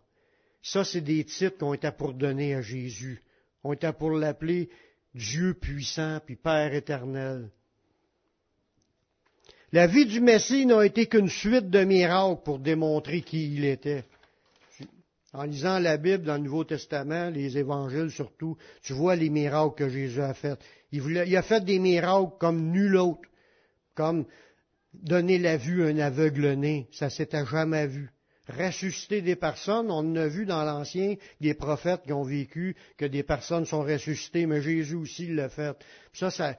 Ça, 0.62 0.84
c'est 0.84 1.02
des 1.02 1.24
titres 1.24 1.58
qu'on 1.58 1.74
était 1.74 1.92
pour 1.92 2.14
donner 2.14 2.54
à 2.54 2.62
Jésus. 2.62 3.22
On 3.62 3.74
était 3.74 3.92
pour 3.92 4.10
l'appeler 4.10 4.70
Dieu 5.14 5.52
puissant, 5.52 6.18
puis 6.24 6.36
Père 6.36 6.72
éternel. 6.72 7.50
La 9.72 9.86
vie 9.86 10.06
du 10.06 10.20
Messie 10.20 10.64
n'a 10.64 10.84
été 10.84 11.06
qu'une 11.06 11.28
suite 11.28 11.70
de 11.70 11.82
miracles 11.84 12.40
pour 12.44 12.58
démontrer 12.58 13.22
qui 13.22 13.54
il 13.54 13.64
était. 13.64 14.04
En 15.32 15.42
lisant 15.44 15.78
la 15.78 15.96
Bible 15.96 16.24
dans 16.24 16.36
le 16.36 16.44
Nouveau 16.44 16.64
Testament, 16.64 17.30
les 17.30 17.58
évangiles 17.58 18.10
surtout, 18.10 18.56
tu 18.82 18.92
vois 18.92 19.16
les 19.16 19.28
miracles 19.28 19.74
que 19.74 19.88
Jésus 19.88 20.22
a 20.22 20.34
faits. 20.34 20.58
Il, 20.92 21.36
a 21.36 21.42
fait 21.42 21.64
des 21.64 21.78
miracles 21.78 22.32
comme 22.38 22.70
nul 22.70 22.96
autre, 22.96 23.28
comme 23.94 24.24
donner 24.94 25.38
la 25.38 25.56
vue 25.56 25.84
à 25.84 25.88
un 25.88 25.98
aveugle-né, 25.98 26.88
ça 26.92 27.10
s'était 27.10 27.44
jamais 27.44 27.86
vu 27.86 28.10
ressusciter 28.48 29.22
des 29.22 29.36
personnes. 29.36 29.90
On 29.90 30.14
a 30.16 30.26
vu 30.28 30.46
dans 30.46 30.62
l'Ancien 30.64 31.16
des 31.40 31.54
prophètes 31.54 32.02
qui 32.04 32.12
ont 32.12 32.22
vécu 32.22 32.76
que 32.96 33.04
des 33.04 33.22
personnes 33.22 33.64
sont 33.64 33.82
ressuscitées, 33.82 34.46
mais 34.46 34.62
Jésus 34.62 34.94
aussi 34.94 35.28
l'a 35.28 35.48
fait. 35.48 35.76
ça, 36.12 36.30
ça, 36.30 36.56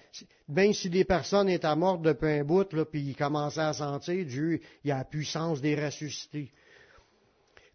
ben 0.48 0.74
si 0.74 0.89
des 0.89 1.06
personnes 1.06 1.50
étaient 1.50 1.75
mortes 1.75 2.01
depuis 2.01 2.39
un 2.39 2.44
bout, 2.44 2.65
puis 2.65 3.01
ils 3.01 3.15
commençaient 3.15 3.62
à 3.62 3.74
sentir, 3.74 4.25
Dieu, 4.25 4.60
il 4.84 4.91
a 4.91 5.00
la 5.00 5.06
puissance 5.06 5.62
des 5.62 5.75
ressuscités. 5.75 6.51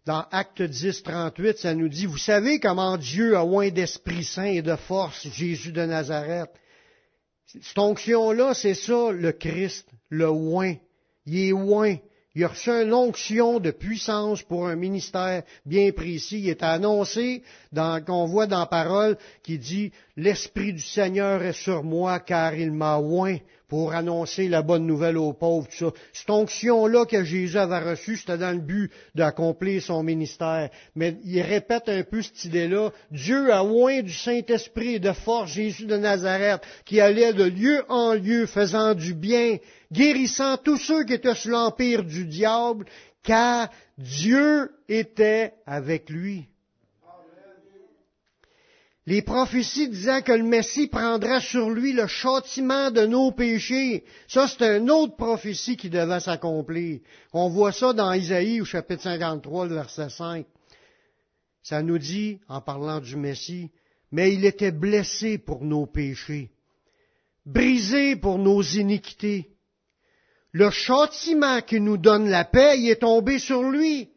Dans 0.05 0.25
Acte 0.31 0.61
10, 0.61 1.03
38, 1.03 1.57
ça 1.57 1.73
nous 1.73 1.87
dit, 1.87 2.05
vous 2.05 2.17
savez 2.17 2.59
comment 2.59 2.97
Dieu 2.97 3.37
a 3.37 3.45
oint 3.45 3.69
d'Esprit 3.69 4.25
Saint 4.25 4.43
et 4.43 4.61
de 4.61 4.75
force 4.75 5.29
Jésus 5.29 5.71
de 5.71 5.85
Nazareth. 5.85 6.51
Cette 7.45 7.77
onction-là, 7.77 8.53
c'est 8.53 8.73
ça, 8.73 9.11
le 9.11 9.31
Christ, 9.31 9.87
le 10.09 10.29
oint. 10.29 10.75
Il 11.25 11.37
est 11.37 11.53
oint. 11.53 11.97
Il 12.35 12.43
a 12.43 12.47
reçu 12.47 12.71
une 12.71 12.93
onction 12.93 13.59
de 13.59 13.69
puissance 13.69 14.41
pour 14.41 14.67
un 14.67 14.75
ministère 14.75 15.43
bien 15.67 15.91
précis. 15.91 16.39
Il 16.39 16.49
est 16.49 16.63
annoncé, 16.63 17.43
qu'on 18.07 18.25
voit 18.25 18.47
dans 18.47 18.59
la 18.59 18.65
parole, 18.65 19.17
qui 19.43 19.59
dit, 19.59 19.91
l'Esprit 20.17 20.73
du 20.73 20.81
Seigneur 20.81 21.43
est 21.43 21.53
sur 21.53 21.83
moi 21.83 22.19
car 22.19 22.55
il 22.55 22.71
m'a 22.71 22.97
oint 22.97 23.37
pour 23.67 23.93
annoncer 23.93 24.49
la 24.49 24.61
bonne 24.61 24.85
nouvelle 24.85 25.17
aux 25.17 25.33
pauvres. 25.33 25.67
Tout 25.67 25.89
ça. 25.89 25.91
Cette 26.11 26.29
onction-là 26.29 27.05
que 27.05 27.23
Jésus 27.23 27.57
avait 27.57 27.79
reçue, 27.79 28.17
c'était 28.17 28.37
dans 28.37 28.51
le 28.51 28.61
but 28.61 28.91
d'accomplir 29.15 29.81
son 29.81 30.03
ministère. 30.03 30.69
Mais 30.95 31.17
il 31.25 31.41
répète 31.41 31.89
un 31.89 32.03
peu 32.03 32.21
cette 32.21 32.45
idée-là. 32.45 32.91
Dieu 33.09 33.51
a 33.51 33.63
oint 33.63 34.01
du 34.01 34.13
Saint-Esprit 34.13 34.95
et 34.95 34.99
de 34.99 35.11
force 35.11 35.51
Jésus 35.51 35.85
de 35.85 35.97
Nazareth, 35.97 36.61
qui 36.85 36.99
allait 36.99 37.33
de 37.33 37.45
lieu 37.45 37.83
en 37.89 38.13
lieu, 38.13 38.45
faisant 38.45 38.93
du 38.93 39.15
bien, 39.15 39.57
guérissant 39.93 40.57
tous 40.57 40.77
ceux 40.77 41.05
qui 41.05 41.13
étaient 41.13 41.35
sous 41.35 41.49
l'empire 41.49 42.03
du 42.03 42.25
diable, 42.25 42.85
car 43.23 43.69
Dieu 43.97 44.69
était 44.89 45.53
avec 45.65 46.09
lui 46.09 46.47
les 49.05 49.21
prophéties 49.21 49.89
disant 49.89 50.21
que 50.21 50.31
le 50.31 50.43
Messie 50.43 50.87
prendrait 50.87 51.41
sur 51.41 51.69
lui 51.69 51.91
le 51.91 52.07
châtiment 52.07 52.89
de 52.89 53.05
nos 53.05 53.31
péchés. 53.31 54.05
Ça, 54.27 54.47
c'est 54.47 54.77
une 54.77 54.89
autre 54.89 55.15
prophétie 55.17 55.75
qui 55.75 55.89
devait 55.89 56.21
s'accomplir. 56.21 57.01
On 57.33 57.49
voit 57.49 57.73
ça 57.73 57.91
dans 57.91 58.13
Isaïe 58.13 58.61
au 58.61 58.65
chapitre 58.65 59.03
53, 59.03 59.67
le 59.67 59.75
verset 59.75 60.09
5. 60.09 60.45
Ça 61.61 61.81
nous 61.81 61.97
dit, 61.97 62.39
en 62.47 62.61
parlant 62.61 62.99
du 62.99 63.17
Messie, 63.17 63.71
mais 64.11 64.33
il 64.33 64.45
était 64.45 64.71
blessé 64.71 65.37
pour 65.37 65.65
nos 65.65 65.85
péchés, 65.85 66.51
brisé 67.45 68.15
pour 68.15 68.37
nos 68.37 68.61
iniquités. 68.61 69.49
Le 70.53 70.69
châtiment 70.69 71.61
qui 71.61 71.81
nous 71.81 71.97
donne 71.97 72.29
la 72.29 72.45
paix 72.45 72.79
il 72.79 72.89
est 72.89 73.01
tombé 73.01 73.39
sur 73.39 73.63
lui. 73.63 74.09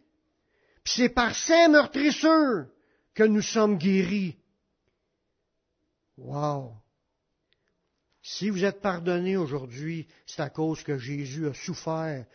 C'est 0.84 1.08
par 1.08 1.34
ses 1.34 1.66
meurtrissures 1.68 2.66
que 3.14 3.24
nous 3.24 3.42
sommes 3.42 3.78
guéris. 3.78 4.36
Wow! 6.18 6.74
Si 8.22 8.50
vous 8.50 8.64
êtes 8.64 8.80
pardonné 8.80 9.36
aujourd'hui, 9.36 10.06
c'est 10.26 10.42
à 10.42 10.50
cause 10.50 10.82
que 10.82 10.98
Jésus 10.98 11.48
a 11.48 11.54
souffert. 11.54 12.26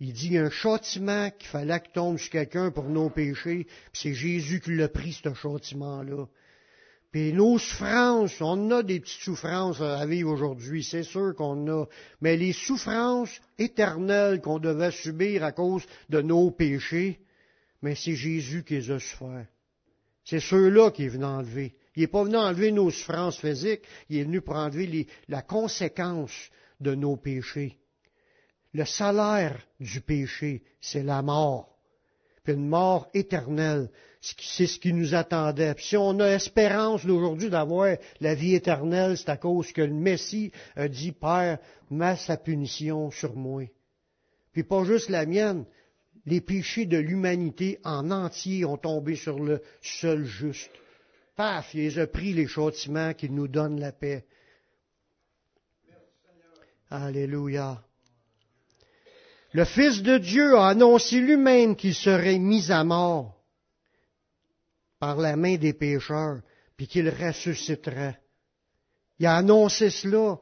Il 0.00 0.12
dit 0.12 0.36
un 0.36 0.50
châtiment 0.50 1.30
qu'il 1.30 1.48
fallait 1.48 1.80
que 1.80 1.92
tombe 1.92 2.18
sur 2.18 2.30
quelqu'un 2.30 2.70
pour 2.70 2.84
nos 2.84 3.08
péchés, 3.08 3.64
puis 3.64 4.00
c'est 4.00 4.14
Jésus 4.14 4.60
qui 4.60 4.76
l'a 4.76 4.88
pris, 4.88 5.12
ce 5.12 5.32
châtiment-là. 5.32 6.26
Puis 7.10 7.32
nos 7.32 7.58
souffrances, 7.58 8.40
on 8.40 8.70
a 8.70 8.82
des 8.82 9.00
petites 9.00 9.22
souffrances 9.22 9.80
à 9.80 10.04
vivre 10.04 10.30
aujourd'hui, 10.30 10.84
c'est 10.84 11.04
sûr 11.04 11.34
qu'on 11.34 11.66
a, 11.68 11.86
mais 12.20 12.36
les 12.36 12.52
souffrances 12.52 13.40
éternelles 13.58 14.42
qu'on 14.42 14.58
devait 14.58 14.90
subir 14.90 15.42
à 15.42 15.52
cause 15.52 15.84
de 16.10 16.20
nos 16.20 16.50
péchés, 16.50 17.20
mais 17.80 17.94
c'est 17.94 18.14
Jésus 18.14 18.62
qui 18.62 18.74
les 18.74 18.90
a 18.90 18.98
souffert. 18.98 19.46
C'est 20.24 20.40
ceux-là 20.40 20.90
qui 20.90 21.04
est 21.04 21.08
venu 21.08 21.24
enlever. 21.24 21.74
Il 21.96 22.02
n'est 22.02 22.08
pas 22.08 22.24
venu 22.24 22.36
enlever 22.36 22.72
nos 22.72 22.90
souffrances 22.90 23.38
physiques, 23.38 23.82
il 24.10 24.18
est 24.18 24.24
venu 24.24 24.42
pour 24.42 24.56
enlever 24.56 25.06
la 25.28 25.40
conséquence 25.40 26.50
de 26.78 26.94
nos 26.94 27.16
péchés. 27.16 27.78
Le 28.74 28.84
salaire 28.84 29.66
du 29.80 30.02
péché, 30.02 30.62
c'est 30.80 31.02
la 31.02 31.22
mort. 31.22 31.78
Puis 32.44 32.52
une 32.52 32.68
mort 32.68 33.08
éternelle, 33.14 33.90
c'est 34.20 34.66
ce 34.66 34.78
qui 34.78 34.92
nous 34.92 35.14
attendait. 35.14 35.74
Puis 35.74 35.86
si 35.86 35.96
on 35.96 36.18
a 36.20 36.26
espérance 36.26 37.06
d'aujourd'hui 37.06 37.50
d'avoir 37.50 37.96
la 38.20 38.34
vie 38.34 38.54
éternelle, 38.54 39.16
c'est 39.16 39.28
à 39.28 39.36
cause 39.36 39.72
que 39.72 39.82
le 39.82 39.94
Messie 39.94 40.50
a 40.76 40.88
dit, 40.88 41.12
Père, 41.12 41.58
mets 41.90 42.16
sa 42.16 42.36
punition 42.36 43.10
sur 43.10 43.34
moi. 43.36 43.64
Puis 44.52 44.64
pas 44.64 44.84
juste 44.84 45.08
la 45.08 45.24
mienne, 45.24 45.64
les 46.26 46.40
péchés 46.40 46.84
de 46.84 46.98
l'humanité 46.98 47.78
en 47.84 48.10
entier 48.10 48.64
ont 48.64 48.76
tombé 48.76 49.14
sur 49.14 49.38
le 49.38 49.62
seul 49.80 50.24
juste. 50.24 50.70
Paf, 51.36 51.72
il 51.74 51.80
les 51.80 51.98
a 52.00 52.06
pris 52.06 52.32
les 52.32 52.48
châtiments 52.48 53.14
qui 53.14 53.30
nous 53.30 53.46
donnent 53.46 53.78
la 53.78 53.92
paix. 53.92 54.24
Alléluia. 56.90 57.82
Le 59.52 59.64
Fils 59.64 60.02
de 60.02 60.18
Dieu 60.18 60.56
a 60.56 60.68
annoncé 60.68 61.20
lui-même 61.20 61.76
qu'il 61.76 61.94
serait 61.94 62.38
mis 62.38 62.70
à 62.72 62.82
mort 62.82 63.37
par 64.98 65.16
la 65.16 65.36
main 65.36 65.56
des 65.56 65.72
pécheurs, 65.72 66.40
puis 66.76 66.86
qu'il 66.86 67.08
ressusciterait. 67.08 68.18
Il 69.18 69.26
a 69.26 69.36
annoncé 69.36 69.90
cela. 69.90 70.38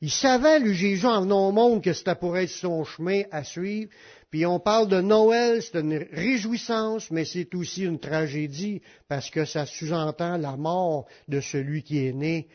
Il 0.00 0.10
savait, 0.10 0.58
lui, 0.58 0.74
Jésus, 0.74 1.06
en 1.06 1.22
venant 1.22 1.48
au 1.48 1.52
monde, 1.52 1.82
que 1.82 1.92
c'était 1.92 2.14
pour 2.16 2.36
être 2.36 2.50
son 2.50 2.84
chemin 2.84 3.22
à 3.30 3.44
suivre. 3.44 3.90
Puis 4.30 4.44
on 4.46 4.58
parle 4.58 4.88
de 4.88 5.00
Noël, 5.00 5.62
c'est 5.62 5.78
une 5.78 6.06
réjouissance, 6.10 7.10
mais 7.10 7.24
c'est 7.24 7.54
aussi 7.54 7.84
une 7.84 8.00
tragédie, 8.00 8.80
parce 9.06 9.30
que 9.30 9.44
ça 9.44 9.66
sous-entend 9.66 10.38
la 10.38 10.56
mort 10.56 11.06
de 11.28 11.40
celui 11.40 11.82
qui 11.82 12.06
est 12.06 12.12
né, 12.12 12.48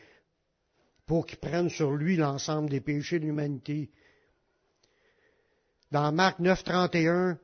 pour 1.06 1.24
qu'il 1.24 1.38
prenne 1.38 1.70
sur 1.70 1.92
lui 1.92 2.16
l'ensemble 2.16 2.68
des 2.68 2.80
péchés 2.80 3.18
de 3.18 3.24
l'humanité. 3.24 3.90
Dans 5.90 6.12
Marc 6.12 6.38
9, 6.40 6.62
31, 6.64 7.38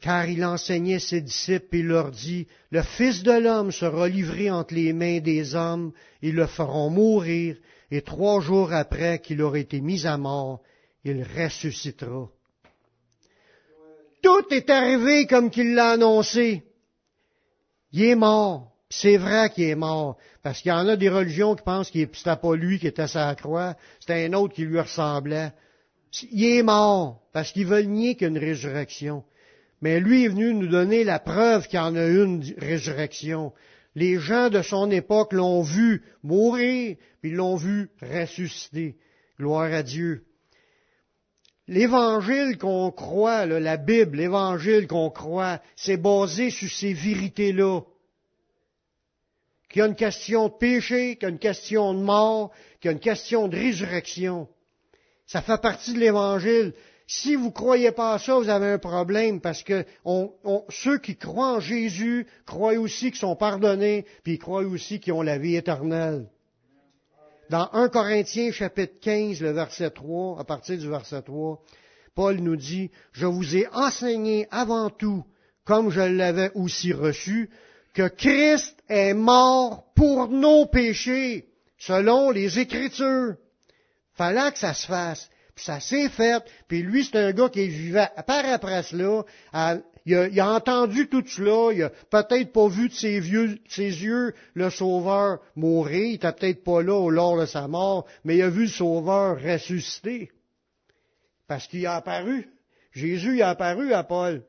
car 0.00 0.28
il 0.28 0.44
enseignait 0.44 0.98
ses 0.98 1.20
disciples 1.20 1.76
et 1.76 1.82
leur 1.82 2.10
dit, 2.10 2.46
Le 2.70 2.82
Fils 2.82 3.22
de 3.22 3.32
l'homme 3.32 3.72
sera 3.72 4.08
livré 4.08 4.50
entre 4.50 4.74
les 4.74 4.92
mains 4.92 5.20
des 5.20 5.54
hommes, 5.54 5.92
ils 6.22 6.34
le 6.34 6.46
feront 6.46 6.90
mourir, 6.90 7.56
et 7.90 8.02
trois 8.02 8.40
jours 8.40 8.72
après 8.72 9.20
qu'il 9.20 9.42
aura 9.42 9.58
été 9.58 9.80
mis 9.80 10.06
à 10.06 10.16
mort, 10.16 10.60
il 11.04 11.24
ressuscitera. 11.36 12.28
Tout 14.22 14.46
est 14.50 14.70
arrivé 14.70 15.26
comme 15.26 15.50
qu'il 15.50 15.74
l'a 15.74 15.90
annoncé. 15.90 16.64
Il 17.92 18.02
est 18.02 18.16
mort. 18.16 18.72
C'est 18.90 19.16
vrai 19.16 19.50
qu'il 19.50 19.64
est 19.64 19.76
mort. 19.76 20.16
Parce 20.42 20.60
qu'il 20.60 20.70
y 20.70 20.74
en 20.74 20.88
a 20.88 20.96
des 20.96 21.08
religions 21.08 21.54
qui 21.54 21.62
pensent 21.62 21.90
que 21.90 21.98
c'était 22.12 22.36
pas 22.36 22.54
lui 22.54 22.78
qui 22.78 22.86
était 22.86 23.02
à 23.02 23.08
sa 23.08 23.34
croix, 23.34 23.76
c'était 24.00 24.26
un 24.26 24.32
autre 24.32 24.54
qui 24.54 24.62
lui 24.62 24.80
ressemblait. 24.80 25.52
Il 26.30 26.44
est 26.44 26.62
mort. 26.62 27.22
Parce 27.32 27.52
qu'ils 27.52 27.66
veulent 27.66 27.86
nier 27.86 28.14
qu'il 28.14 28.22
y 28.22 28.24
a 28.26 28.28
une 28.28 28.38
résurrection. 28.38 29.24
Mais 29.80 30.00
lui 30.00 30.24
est 30.24 30.28
venu 30.28 30.54
nous 30.54 30.68
donner 30.68 31.04
la 31.04 31.18
preuve 31.18 31.66
qu'il 31.68 31.78
y 31.78 31.82
en 31.82 31.96
a 31.96 32.06
une 32.06 32.42
résurrection. 32.58 33.52
Les 33.94 34.18
gens 34.18 34.50
de 34.50 34.62
son 34.62 34.90
époque 34.90 35.32
l'ont 35.32 35.62
vu 35.62 36.02
mourir, 36.22 36.96
puis 37.20 37.30
l'ont 37.30 37.56
vu 37.56 37.90
ressusciter. 38.00 38.96
Gloire 39.38 39.72
à 39.72 39.82
Dieu. 39.82 40.24
L'évangile 41.68 42.58
qu'on 42.58 42.90
croit, 42.92 43.44
la 43.44 43.76
Bible, 43.76 44.18
l'évangile 44.18 44.86
qu'on 44.86 45.10
croit, 45.10 45.60
c'est 45.74 45.96
basé 45.96 46.50
sur 46.50 46.70
ces 46.70 46.92
vérités-là. 46.92 47.80
Qu'il 49.68 49.80
y 49.80 49.82
a 49.82 49.88
une 49.88 49.96
question 49.96 50.48
de 50.48 50.54
péché, 50.54 51.16
qu'il 51.16 51.24
y 51.24 51.26
a 51.26 51.30
une 51.30 51.40
question 51.40 51.92
de 51.92 52.00
mort, 52.00 52.52
qu'il 52.80 52.88
y 52.88 52.90
a 52.90 52.92
une 52.92 53.00
question 53.00 53.48
de 53.48 53.56
résurrection. 53.56 54.48
Ça 55.26 55.42
fait 55.42 55.60
partie 55.60 55.92
de 55.92 55.98
l'évangile. 55.98 56.72
Si 57.06 57.36
vous 57.36 57.46
ne 57.46 57.52
croyez 57.52 57.92
pas 57.92 58.14
à 58.14 58.18
ça, 58.18 58.34
vous 58.34 58.48
avez 58.48 58.66
un 58.66 58.78
problème 58.78 59.40
parce 59.40 59.62
que 59.62 59.84
ceux 60.70 60.98
qui 60.98 61.16
croient 61.16 61.54
en 61.54 61.60
Jésus 61.60 62.26
croient 62.44 62.74
aussi 62.74 63.10
qu'ils 63.10 63.20
sont 63.20 63.36
pardonnés, 63.36 64.06
puis 64.24 64.34
ils 64.34 64.38
croient 64.38 64.62
aussi 64.62 64.98
qu'ils 64.98 65.12
ont 65.12 65.22
la 65.22 65.38
vie 65.38 65.54
éternelle. 65.54 66.26
Dans 67.48 67.68
1 67.72 67.90
Corinthiens 67.90 68.50
chapitre 68.50 68.94
15, 69.00 69.40
le 69.40 69.52
verset 69.52 69.90
3, 69.90 70.40
à 70.40 70.44
partir 70.44 70.78
du 70.78 70.88
verset 70.88 71.22
3, 71.22 71.62
Paul 72.16 72.36
nous 72.40 72.56
dit, 72.56 72.90
Je 73.12 73.26
vous 73.26 73.56
ai 73.56 73.68
enseigné 73.72 74.48
avant 74.50 74.90
tout, 74.90 75.24
comme 75.64 75.90
je 75.90 76.00
l'avais 76.00 76.50
aussi 76.54 76.92
reçu, 76.92 77.50
que 77.94 78.08
Christ 78.08 78.82
est 78.88 79.14
mort 79.14 79.84
pour 79.94 80.28
nos 80.28 80.66
péchés, 80.66 81.50
selon 81.78 82.30
les 82.30 82.58
Écritures. 82.58 83.36
Fallait 84.14 84.50
que 84.50 84.58
ça 84.58 84.74
se 84.74 84.86
fasse. 84.86 85.30
Puis 85.56 85.64
ça 85.64 85.80
s'est 85.80 86.10
fait. 86.10 86.44
Puis 86.68 86.82
lui, 86.82 87.02
c'est 87.02 87.16
un 87.16 87.32
gars 87.32 87.48
qui 87.48 87.66
vivait 87.66 88.10
par 88.26 88.44
après 88.44 88.82
cela. 88.82 89.24
il, 90.04 90.40
a, 90.40 90.52
entendu 90.52 91.08
tout 91.08 91.24
cela. 91.26 91.72
Il 91.72 91.82
a 91.82 91.88
peut-être 91.88 92.52
pas 92.52 92.68
vu 92.68 92.90
de 92.90 92.94
ses, 92.94 93.22
ses 93.66 94.04
yeux 94.04 94.34
le 94.52 94.68
Sauveur 94.68 95.40
mourir. 95.56 96.04
Il 96.04 96.14
était 96.16 96.32
peut-être 96.32 96.62
pas 96.62 96.82
là 96.82 96.94
au 96.94 97.08
lors 97.08 97.40
de 97.40 97.46
sa 97.46 97.66
mort, 97.68 98.06
mais 98.22 98.36
il 98.36 98.42
a 98.42 98.50
vu 98.50 98.64
le 98.64 98.68
Sauveur 98.68 99.40
ressusciter. 99.40 100.30
Parce 101.48 101.66
qu'il 101.66 101.86
a 101.86 101.94
apparu. 101.94 102.50
Jésus 102.92 103.40
a 103.40 103.50
apparu 103.50 103.94
à 103.94 104.04
Paul. 104.04 104.42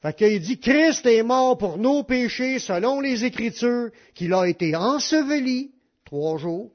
Fait 0.00 0.14
qu'il 0.14 0.40
dit, 0.40 0.60
Christ 0.60 1.06
est 1.06 1.22
mort 1.24 1.58
pour 1.58 1.76
nos 1.76 2.04
péchés 2.04 2.60
selon 2.60 3.00
les 3.00 3.24
Écritures, 3.24 3.90
qu'il 4.14 4.32
a 4.32 4.46
été 4.46 4.76
enseveli 4.76 5.72
trois 6.04 6.38
jours, 6.38 6.70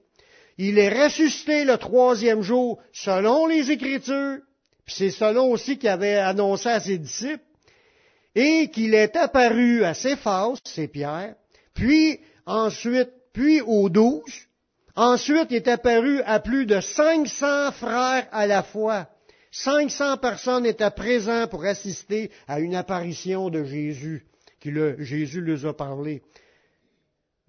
il 0.61 0.77
est 0.77 1.05
ressuscité 1.05 1.63
le 1.63 1.77
troisième 1.77 2.41
jour 2.41 2.81
selon 2.91 3.47
les 3.47 3.71
Écritures, 3.71 4.39
puis 4.85 4.93
c'est 4.93 5.09
selon 5.09 5.51
aussi 5.51 5.77
qu'il 5.77 5.87
avait 5.87 6.17
annoncé 6.17 6.67
à 6.67 6.81
ses 6.81 6.97
disciples, 6.97 7.43
et 8.35 8.69
qu'il 8.69 8.93
est 8.93 9.15
apparu 9.15 9.85
à 9.85 9.93
Céphas, 9.93 10.55
c'est 10.65 10.89
Pierre, 10.89 11.35
puis 11.73 12.19
ensuite, 12.45 13.09
puis 13.31 13.61
aux 13.61 13.87
douze, 13.87 14.47
ensuite 14.97 15.47
il 15.49 15.55
est 15.55 15.67
apparu 15.69 16.21
à 16.23 16.41
plus 16.41 16.65
de 16.65 16.81
500 16.81 17.71
frères 17.71 18.27
à 18.33 18.45
la 18.45 18.61
fois. 18.61 19.07
500 19.51 20.17
personnes 20.17 20.65
étaient 20.65 20.91
présentes 20.91 21.51
pour 21.51 21.63
assister 21.63 22.31
à 22.49 22.59
une 22.59 22.75
apparition 22.75 23.49
de 23.49 23.63
Jésus, 23.63 24.25
qui 24.59 24.71
le, 24.71 25.01
Jésus 25.01 25.41
les 25.41 25.65
a 25.65 25.71
parlé 25.71 26.21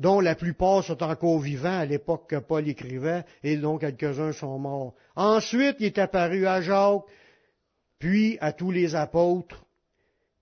dont 0.01 0.21
la 0.21 0.35
plupart 0.35 0.83
sont 0.83 1.03
encore 1.03 1.39
vivants 1.41 1.79
à 1.79 1.85
l'époque 1.85 2.31
que 2.31 2.37
Paul 2.37 2.67
écrivait, 2.67 3.23
et 3.45 3.59
dont 3.59 3.77
quelques-uns 3.77 4.33
sont 4.33 4.59
morts. 4.59 4.95
Ensuite, 5.15 5.77
il 5.79 5.87
est 5.87 5.99
apparu 5.99 6.47
à 6.47 6.63
Jacques, 6.63 7.05
puis 7.99 8.39
à 8.41 8.55
tous 8.55 8.71
les 8.71 8.95
apôtres. 8.95 9.67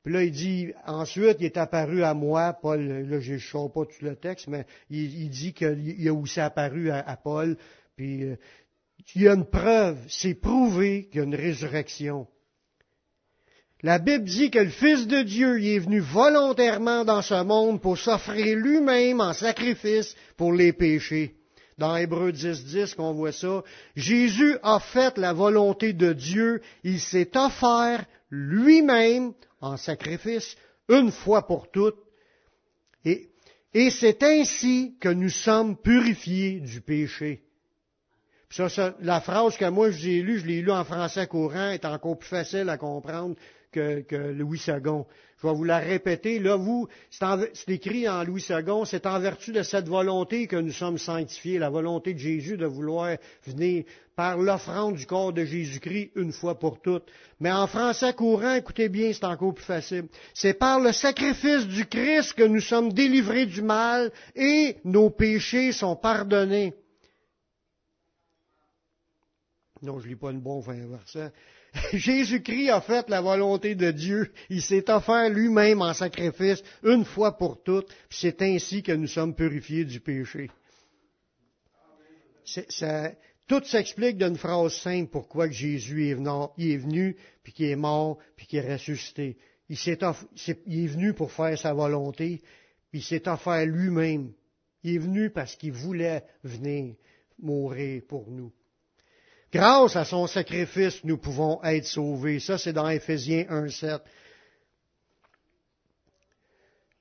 Puis 0.05 0.15
là, 0.15 0.23
il 0.23 0.31
dit, 0.31 0.73
ensuite, 0.87 1.39
il 1.41 1.47
est 1.47 1.57
apparu 1.57 2.05
à 2.05 2.15
moi, 2.15 2.53
Paul, 2.53 2.87
là, 2.87 3.19
je 3.19 3.35
ne 3.35 3.39
sais 3.39 3.59
pas 3.75 3.85
tout 3.85 4.05
le 4.05 4.15
texte, 4.15 4.47
mais 4.47 4.65
il, 4.91 5.29
dit 5.29 5.53
qu'il 5.53 6.07
est 6.07 6.11
aussi 6.11 6.39
apparu 6.39 6.91
à, 6.93 7.17
Paul, 7.17 7.57
puis 7.97 8.23
euh, 8.23 8.37
il 9.17 9.23
y 9.23 9.29
a 9.29 9.35
une 9.35 9.45
preuve, 9.45 9.99
c'est 10.09 10.35
prouvé 10.35 11.09
qu'il 11.09 11.19
y 11.19 11.21
a 11.21 11.25
une 11.25 11.35
résurrection. 11.35 12.29
La 13.83 14.01
Bible 14.01 14.25
dit 14.25 14.51
que 14.51 14.59
le 14.59 14.71
Fils 14.71 15.07
de 15.07 15.23
Dieu 15.23 15.61
y 15.61 15.77
est 15.77 15.79
venu 15.79 16.01
volontairement 16.01 17.05
dans 17.05 17.23
ce 17.23 17.45
monde 17.45 17.81
pour 17.81 17.97
s'offrir 17.97 18.57
lui-même 18.57 19.21
en 19.21 19.33
sacrifice 19.33 20.17
pour 20.37 20.53
les 20.53 20.73
péchés. 20.73 21.37
Dans 21.79 21.95
Hébreu 21.95 22.33
10, 22.33 22.65
10 22.65 22.95
qu'on 22.95 23.13
voit 23.13 23.31
ça, 23.31 23.63
Jésus 23.95 24.59
a 24.65 24.81
fait 24.81 25.17
la 25.17 25.33
volonté 25.33 25.93
de 25.93 26.13
Dieu, 26.13 26.61
il 26.83 26.99
s'est 26.99 27.31
offert 27.37 28.05
lui-même 28.31 29.33
en 29.61 29.77
sacrifice 29.77 30.57
une 30.89 31.13
fois 31.13 31.47
pour 31.47 31.71
toutes, 31.71 31.99
et, 33.05 33.29
et 33.75 33.91
c'est 33.91 34.25
ainsi 34.25 34.97
que 35.01 35.09
nous 35.09 35.29
sommes 35.29 35.77
purifiés 35.77 36.59
du 36.59 36.81
péché. 36.81 37.45
Ça, 38.51 38.97
la 39.01 39.21
phrase 39.21 39.57
que 39.57 39.69
moi 39.69 39.91
j'ai 39.91 40.23
lue, 40.23 40.41
je 40.41 40.47
l'ai 40.47 40.63
lue 40.63 40.73
en 40.73 40.85
français 40.85 41.27
courant, 41.27 41.71
est 41.71 41.85
encore 41.85 42.19
plus 42.19 42.29
facile 42.29 42.71
à 42.71 42.79
comprendre 42.79 43.37
que, 43.73 44.33
Louis 44.33 44.63
II. 44.67 45.05
Je 45.41 45.47
vais 45.47 45.55
vous 45.55 45.65
la 45.65 45.79
répéter. 45.79 46.39
Là, 46.39 46.57
vous, 46.57 46.89
c'est 47.11 47.69
écrit 47.69 48.09
en 48.09 48.25
Louis 48.25 48.45
II, 48.51 48.85
c'est 48.85 49.07
en 49.07 49.21
vertu 49.21 49.53
de 49.53 49.63
cette 49.63 49.89
volonté 49.89 50.47
que 50.47 50.57
nous 50.57 50.73
sommes 50.73 50.99
sanctifiés, 50.99 51.59
la 51.59 51.71
volonté 51.71 52.15
de 52.15 52.19
Jésus 52.19 52.57
de 52.57 52.67
vouloir 52.67 53.17
venir 53.47 53.85
par 54.17 54.37
l'offrande 54.37 54.97
du 54.97 55.07
corps 55.07 55.33
de 55.33 55.45
Jésus-Christ 55.45 56.11
une 56.17 56.33
fois 56.33 56.59
pour 56.59 56.81
toutes. 56.81 57.07
Mais 57.39 57.53
en 57.53 57.69
français 57.69 58.13
courant, 58.15 58.55
écoutez 58.55 58.89
bien, 58.89 59.13
c'est 59.13 59.25
encore 59.25 59.55
plus 59.55 59.65
facile. 59.65 60.09
C'est 60.35 60.55
par 60.55 60.81
le 60.81 60.91
sacrifice 60.91 61.69
du 61.69 61.87
Christ 61.87 62.33
que 62.33 62.43
nous 62.43 62.61
sommes 62.61 62.93
délivrés 62.93 63.47
du 63.47 63.63
mal 63.63 64.11
et 64.35 64.79
nos 64.85 65.11
péchés 65.11 65.71
sont 65.71 65.95
pardonnés. 65.95 66.75
Non, 69.83 70.01
je 70.01 70.09
lis 70.09 70.17
pas 70.17 70.33
une 70.33 70.41
bon 70.41 70.59
verset. 70.59 71.31
Jésus-Christ 71.93 72.71
a 72.71 72.81
fait 72.81 73.09
la 73.09 73.21
volonté 73.21 73.75
de 73.75 73.91
Dieu. 73.91 74.33
Il 74.51 74.63
s'est 74.63 74.91
offert 74.91 75.29
lui-même 75.29 75.83
en 75.83 75.95
sacrifice 75.95 76.63
une 76.83 77.05
fois 77.05 77.37
pour 77.37 77.63
toutes. 77.63 77.95
C'est 78.11 78.43
ainsi 78.43 78.83
que 78.83 78.93
nous 78.93 79.07
sommes 79.07 79.35
purifiés 79.35 79.85
du 79.85 80.01
péché. 80.01 80.51
tout 83.47 83.65
s'explique 83.65 84.19
d'une 84.19 84.37
phrase 84.37 84.75
simple 84.75 85.11
pourquoi 85.11 85.51
Jésus 85.51 86.09
est 86.09 86.15
venu, 86.15 87.17
puis 87.43 87.53
qu'il 87.53 87.67
est 87.67 87.77
mort, 87.77 88.19
puis 88.37 88.47
qu'il 88.47 88.59
est 88.59 88.73
ressuscité. 88.73 89.37
Il, 89.69 89.77
est 89.77 90.87
venu 90.87 91.13
pour 91.13 91.31
faire 91.31 91.59
sa 91.59 91.75
volonté, 91.75 92.41
puis 92.91 93.01
il 93.01 93.03
s'est 93.03 93.29
offert 93.29 93.67
lui-même. 93.67 94.33
Il 94.83 94.95
est 94.95 94.99
venu 94.99 95.31
parce 95.31 95.57
qu'il 95.57 95.73
voulait 95.73 96.25
venir 96.43 96.95
mourir 97.39 98.03
pour 98.09 98.31
nous. 98.31 98.53
Grâce 99.53 99.97
à 99.97 100.05
son 100.05 100.27
sacrifice, 100.27 101.03
nous 101.05 101.17
pouvons 101.17 101.63
être 101.65 101.87
sauvés. 101.87 102.39
Ça, 102.39 102.59
c'est 102.59 102.75
dans 102.75 102.89
Éphésiens 102.89 103.45
1.7. 103.45 104.01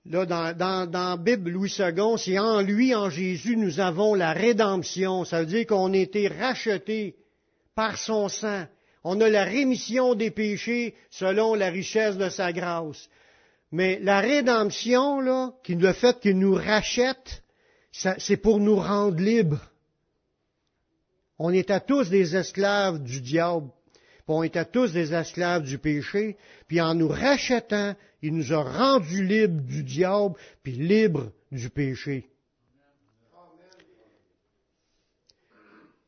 Là, 0.06 0.26
dans, 0.26 0.90
dans, 0.90 1.18
Bible 1.18 1.52
Louis 1.52 1.76
II, 1.78 2.18
c'est 2.18 2.40
en 2.40 2.62
lui, 2.62 2.96
en 2.96 3.10
Jésus, 3.10 3.58
nous 3.58 3.82
avons 3.82 4.14
la 4.14 4.32
rédemption. 4.32 5.26
Ça 5.26 5.42
veut 5.42 5.46
dire 5.46 5.68
qu'on 5.68 5.94
a 5.94 5.98
été 5.98 6.30
rachetés 6.30 7.18
par 7.76 7.98
son 7.98 8.30
sang. 8.30 8.66
On 9.04 9.20
a 9.20 9.28
la 9.30 9.44
rémission 9.44 10.16
des 10.16 10.32
péchés 10.32 10.96
selon 11.10 11.56
la 11.56 11.70
richesse 11.70 12.16
de 12.16 12.30
sa 12.30 12.54
grâce. 12.54 13.10
Mais 13.74 14.00
la 14.02 14.22
rédemption, 14.22 15.20
là, 15.20 15.52
le 15.68 15.94
fait 15.94 16.20
qu'il 16.22 16.40
nous 16.40 16.56
rachète, 16.56 17.44
c'est 17.92 18.38
pour 18.38 18.60
nous 18.60 18.78
rendre 18.78 19.20
libres. 19.20 19.62
On 21.40 21.52
était 21.52 21.80
tous 21.82 22.10
des 22.10 22.36
esclaves 22.36 23.02
du 23.04 23.22
diable, 23.22 23.70
puis 23.94 24.24
on 24.28 24.44
était 24.44 24.66
tous 24.66 24.92
des 24.92 25.14
esclaves 25.14 25.64
du 25.64 25.78
péché, 25.78 26.38
puis 26.68 26.82
en 26.82 26.96
nous 26.96 27.08
rachetant, 27.08 27.96
il 28.22 28.36
nous 28.36 28.54
a 28.54 28.64
rendus 28.64 29.24
libres 29.24 29.62
du 29.62 29.84
diable, 29.84 30.36
puis 30.64 30.74
libres 30.74 31.32
du 31.52 31.70
péché. 31.70 32.28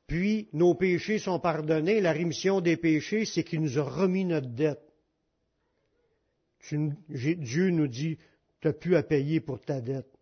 Puis 0.08 0.50
nos 0.54 0.74
péchés 0.74 1.20
sont 1.20 1.40
pardonnés, 1.40 2.02
la 2.02 2.12
rémission 2.12 2.62
des 2.62 2.78
péchés, 2.78 3.26
c'est 3.26 3.44
qu'il 3.44 3.62
nous 3.62 3.78
a 3.78 3.84
remis 3.84 4.26
notre 4.26 4.50
dette. 4.50 4.82
Dieu 6.72 7.70
nous 7.70 7.88
dit, 7.88 8.18
tu 8.60 8.68
n'as 8.68 8.74
plus 8.74 8.96
à 8.96 9.04
payer 9.04 9.40
pour 9.40 9.62
ta 9.62 9.80
dette. 9.80 10.19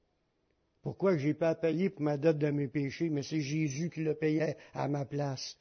Pourquoi 0.87 1.17
j'ai 1.17 1.33
pas 1.33 1.49
à 1.49 1.55
payer 1.55 1.89
pour 1.89 2.03
ma 2.03 2.15
dette 2.15 2.37
de 2.37 2.49
mes 2.49 2.69
péchés? 2.69 3.09
Mais 3.09 3.21
c'est 3.21 3.41
Jésus 3.41 3.89
qui 3.89 4.03
le 4.03 4.13
payait 4.13 4.55
à 4.73 4.87
ma 4.87 5.03
place. 5.03 5.57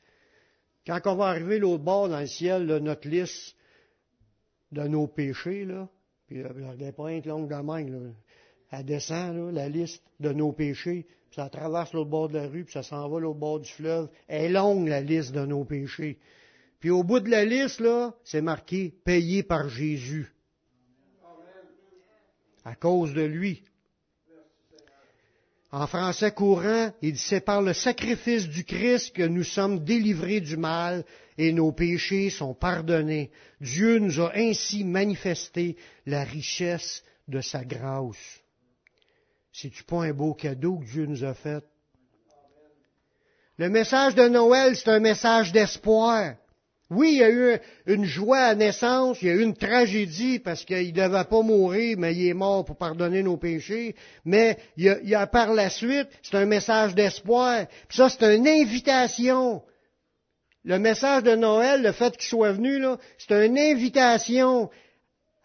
Quand 0.86 1.00
on 1.06 1.16
va 1.16 1.24
arriver 1.24 1.58
l'autre 1.58 1.82
bord 1.82 2.08
dans 2.08 2.20
le 2.20 2.28
ciel, 2.28 2.64
notre 2.64 3.08
liste 3.08 3.56
de 4.70 4.82
nos 4.82 5.08
péchés, 5.08 5.64
là, 5.64 5.88
puis 6.28 6.44
euh, 6.44 6.76
n'est 6.76 6.92
pas 6.92 7.10
longue 7.24 7.50
de 7.50 7.60
main, 7.60 7.82
là, 7.90 8.12
elle 8.70 8.84
descend, 8.84 9.52
la 9.52 9.68
liste 9.68 10.00
de 10.20 10.30
nos 10.30 10.52
péchés, 10.52 11.08
puis 11.28 11.34
ça 11.34 11.48
traverse 11.48 11.92
l'autre 11.92 12.10
bord 12.10 12.28
de 12.28 12.38
la 12.38 12.46
rue, 12.46 12.62
puis 12.62 12.74
ça 12.74 12.84
s'en 12.84 13.08
va 13.08 13.18
l'autre 13.18 13.40
bord 13.40 13.58
du 13.58 13.68
fleuve. 13.72 14.08
Elle 14.28 14.44
est 14.44 14.48
longue, 14.50 14.86
la 14.86 15.00
liste 15.00 15.34
de 15.34 15.44
nos 15.44 15.64
péchés. 15.64 16.20
Puis 16.78 16.90
au 16.90 17.02
bout 17.02 17.18
de 17.18 17.30
la 17.30 17.44
liste, 17.44 17.80
là, 17.80 18.14
c'est 18.22 18.42
marqué 18.42 18.94
payé 19.02 19.42
par 19.42 19.68
Jésus. 19.68 20.32
À 22.64 22.76
cause 22.76 23.12
de 23.12 23.22
lui. 23.22 23.64
En 25.78 25.86
français 25.86 26.30
courant, 26.30 26.90
il 27.02 27.18
par 27.44 27.60
le 27.60 27.74
sacrifice 27.74 28.48
du 28.48 28.64
Christ 28.64 29.14
que 29.14 29.24
nous 29.24 29.44
sommes 29.44 29.84
délivrés 29.84 30.40
du 30.40 30.56
mal 30.56 31.04
et 31.36 31.52
nos 31.52 31.70
péchés 31.70 32.30
sont 32.30 32.54
pardonnés. 32.54 33.30
Dieu 33.60 33.98
nous 33.98 34.18
a 34.22 34.32
ainsi 34.34 34.84
manifesté 34.84 35.76
la 36.06 36.24
richesse 36.24 37.04
de 37.28 37.42
sa 37.42 37.62
grâce. 37.62 38.40
C'est-tu 39.52 39.84
pas 39.84 40.04
un 40.04 40.14
beau 40.14 40.32
cadeau 40.32 40.78
que 40.78 40.86
Dieu 40.86 41.04
nous 41.04 41.24
a 41.24 41.34
fait? 41.34 41.62
Le 43.58 43.68
message 43.68 44.14
de 44.14 44.28
Noël, 44.28 44.76
c'est 44.76 44.88
un 44.88 45.00
message 45.00 45.52
d'espoir. 45.52 46.36
Oui, 46.88 47.10
il 47.12 47.18
y 47.18 47.24
a 47.24 47.30
eu 47.30 47.58
une 47.86 48.04
joie 48.04 48.42
à 48.42 48.54
naissance, 48.54 49.20
il 49.20 49.28
y 49.28 49.30
a 49.30 49.34
eu 49.34 49.42
une 49.42 49.56
tragédie 49.56 50.38
parce 50.38 50.64
qu'il 50.64 50.86
ne 50.86 50.92
devait 50.92 51.24
pas 51.24 51.42
mourir, 51.42 51.96
mais 51.98 52.14
il 52.14 52.28
est 52.28 52.34
mort 52.34 52.64
pour 52.64 52.76
pardonner 52.76 53.24
nos 53.24 53.36
péchés. 53.36 53.96
Mais 54.24 54.56
il 54.76 54.96
y 55.02 55.14
a, 55.14 55.26
par 55.26 55.52
la 55.52 55.68
suite, 55.68 56.08
c'est 56.22 56.36
un 56.36 56.46
message 56.46 56.94
d'espoir. 56.94 57.66
Ça, 57.90 58.08
c'est 58.08 58.36
une 58.36 58.46
invitation. 58.46 59.62
Le 60.62 60.78
message 60.78 61.24
de 61.24 61.34
Noël, 61.34 61.82
le 61.82 61.92
fait 61.92 62.16
qu'il 62.16 62.28
soit 62.28 62.52
venu, 62.52 62.80
c'est 63.18 63.46
une 63.46 63.58
invitation 63.58 64.70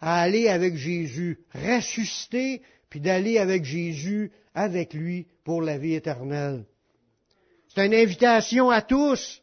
à 0.00 0.20
aller 0.20 0.48
avec 0.48 0.76
Jésus, 0.76 1.40
ressusciter, 1.54 2.62
puis 2.88 3.00
d'aller 3.00 3.38
avec 3.38 3.64
Jésus, 3.64 4.30
avec 4.54 4.94
lui, 4.94 5.26
pour 5.44 5.62
la 5.62 5.78
vie 5.78 5.94
éternelle. 5.94 6.64
C'est 7.74 7.86
une 7.86 7.94
invitation 7.94 8.70
à 8.70 8.82
tous. 8.82 9.41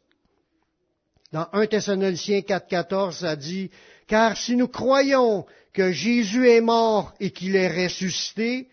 Dans 1.32 1.48
1 1.54 1.68
Thessaloniciens 1.68 2.39
4.14, 2.39 3.20
ça 3.20 3.36
dit, 3.36 3.70
Car 4.08 4.36
si 4.36 4.56
nous 4.56 4.68
croyons 4.68 5.46
que 5.74 5.92
Jésus 5.92 6.50
est 6.50 6.62
mort 6.62 7.13
et 7.20 7.32
qu'il 7.32 7.56
est 7.56 7.84
ressuscité, 7.86 8.68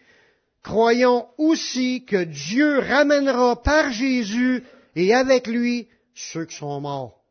croyons 0.62 1.28
aussi 1.36 2.04
que 2.04 2.24
Dieu 2.24 2.78
ramènera 2.78 3.62
par 3.62 3.92
Jésus 3.92 4.64
et 4.94 5.12
avec 5.14 5.46
lui 5.46 5.88
ceux 6.14 6.46
qui 6.46 6.56
sont 6.56 6.80
morts. 6.80 7.22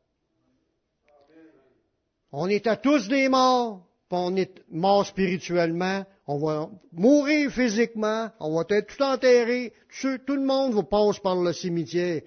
On 2.32 2.48
est 2.48 2.68
à 2.68 2.76
tous 2.76 3.08
des 3.08 3.28
morts, 3.28 3.82
on 4.12 4.36
est 4.36 4.62
morts 4.70 5.08
spirituellement, 5.08 6.06
on 6.28 6.38
va 6.38 6.70
mourir 6.92 7.52
physiquement, 7.52 8.30
on 8.40 8.56
va 8.56 8.64
être 8.70 8.96
tout 8.96 9.04
enterré, 9.04 9.74
tout 10.02 10.36
le 10.36 10.46
monde 10.46 10.74
vous 10.74 10.84
passe 10.84 11.20
par 11.20 11.36
le 11.36 11.52
cimetière. 11.52 12.22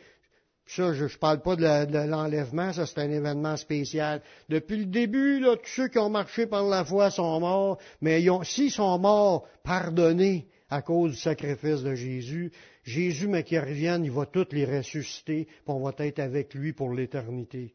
Ça, 0.68 0.92
je 0.92 1.04
ne 1.04 1.18
parle 1.18 1.40
pas 1.40 1.56
de 1.56 2.06
l'enlèvement, 2.10 2.74
ça 2.74 2.84
c'est 2.84 3.00
un 3.00 3.10
événement 3.10 3.56
spécial. 3.56 4.20
Depuis 4.50 4.76
le 4.76 4.84
début, 4.84 5.40
là, 5.40 5.56
tous 5.56 5.70
ceux 5.70 5.88
qui 5.88 5.98
ont 5.98 6.10
marché 6.10 6.46
par 6.46 6.62
la 6.68 6.84
foi 6.84 7.10
sont 7.10 7.40
morts, 7.40 7.78
mais 8.02 8.22
s'ils 8.42 8.70
sont 8.70 8.98
morts, 8.98 9.48
pardonnés 9.64 10.46
à 10.68 10.82
cause 10.82 11.12
du 11.12 11.16
sacrifice 11.16 11.82
de 11.82 11.94
Jésus, 11.94 12.52
Jésus, 12.84 13.28
mais 13.28 13.44
qu'il 13.44 13.60
revienne, 13.60 14.04
il 14.04 14.10
va 14.10 14.26
tous 14.26 14.48
les 14.52 14.66
ressusciter, 14.66 15.46
puis 15.46 15.62
on 15.68 15.82
va 15.82 15.94
être 15.98 16.18
avec 16.18 16.52
lui 16.52 16.74
pour 16.74 16.92
l'éternité. 16.92 17.72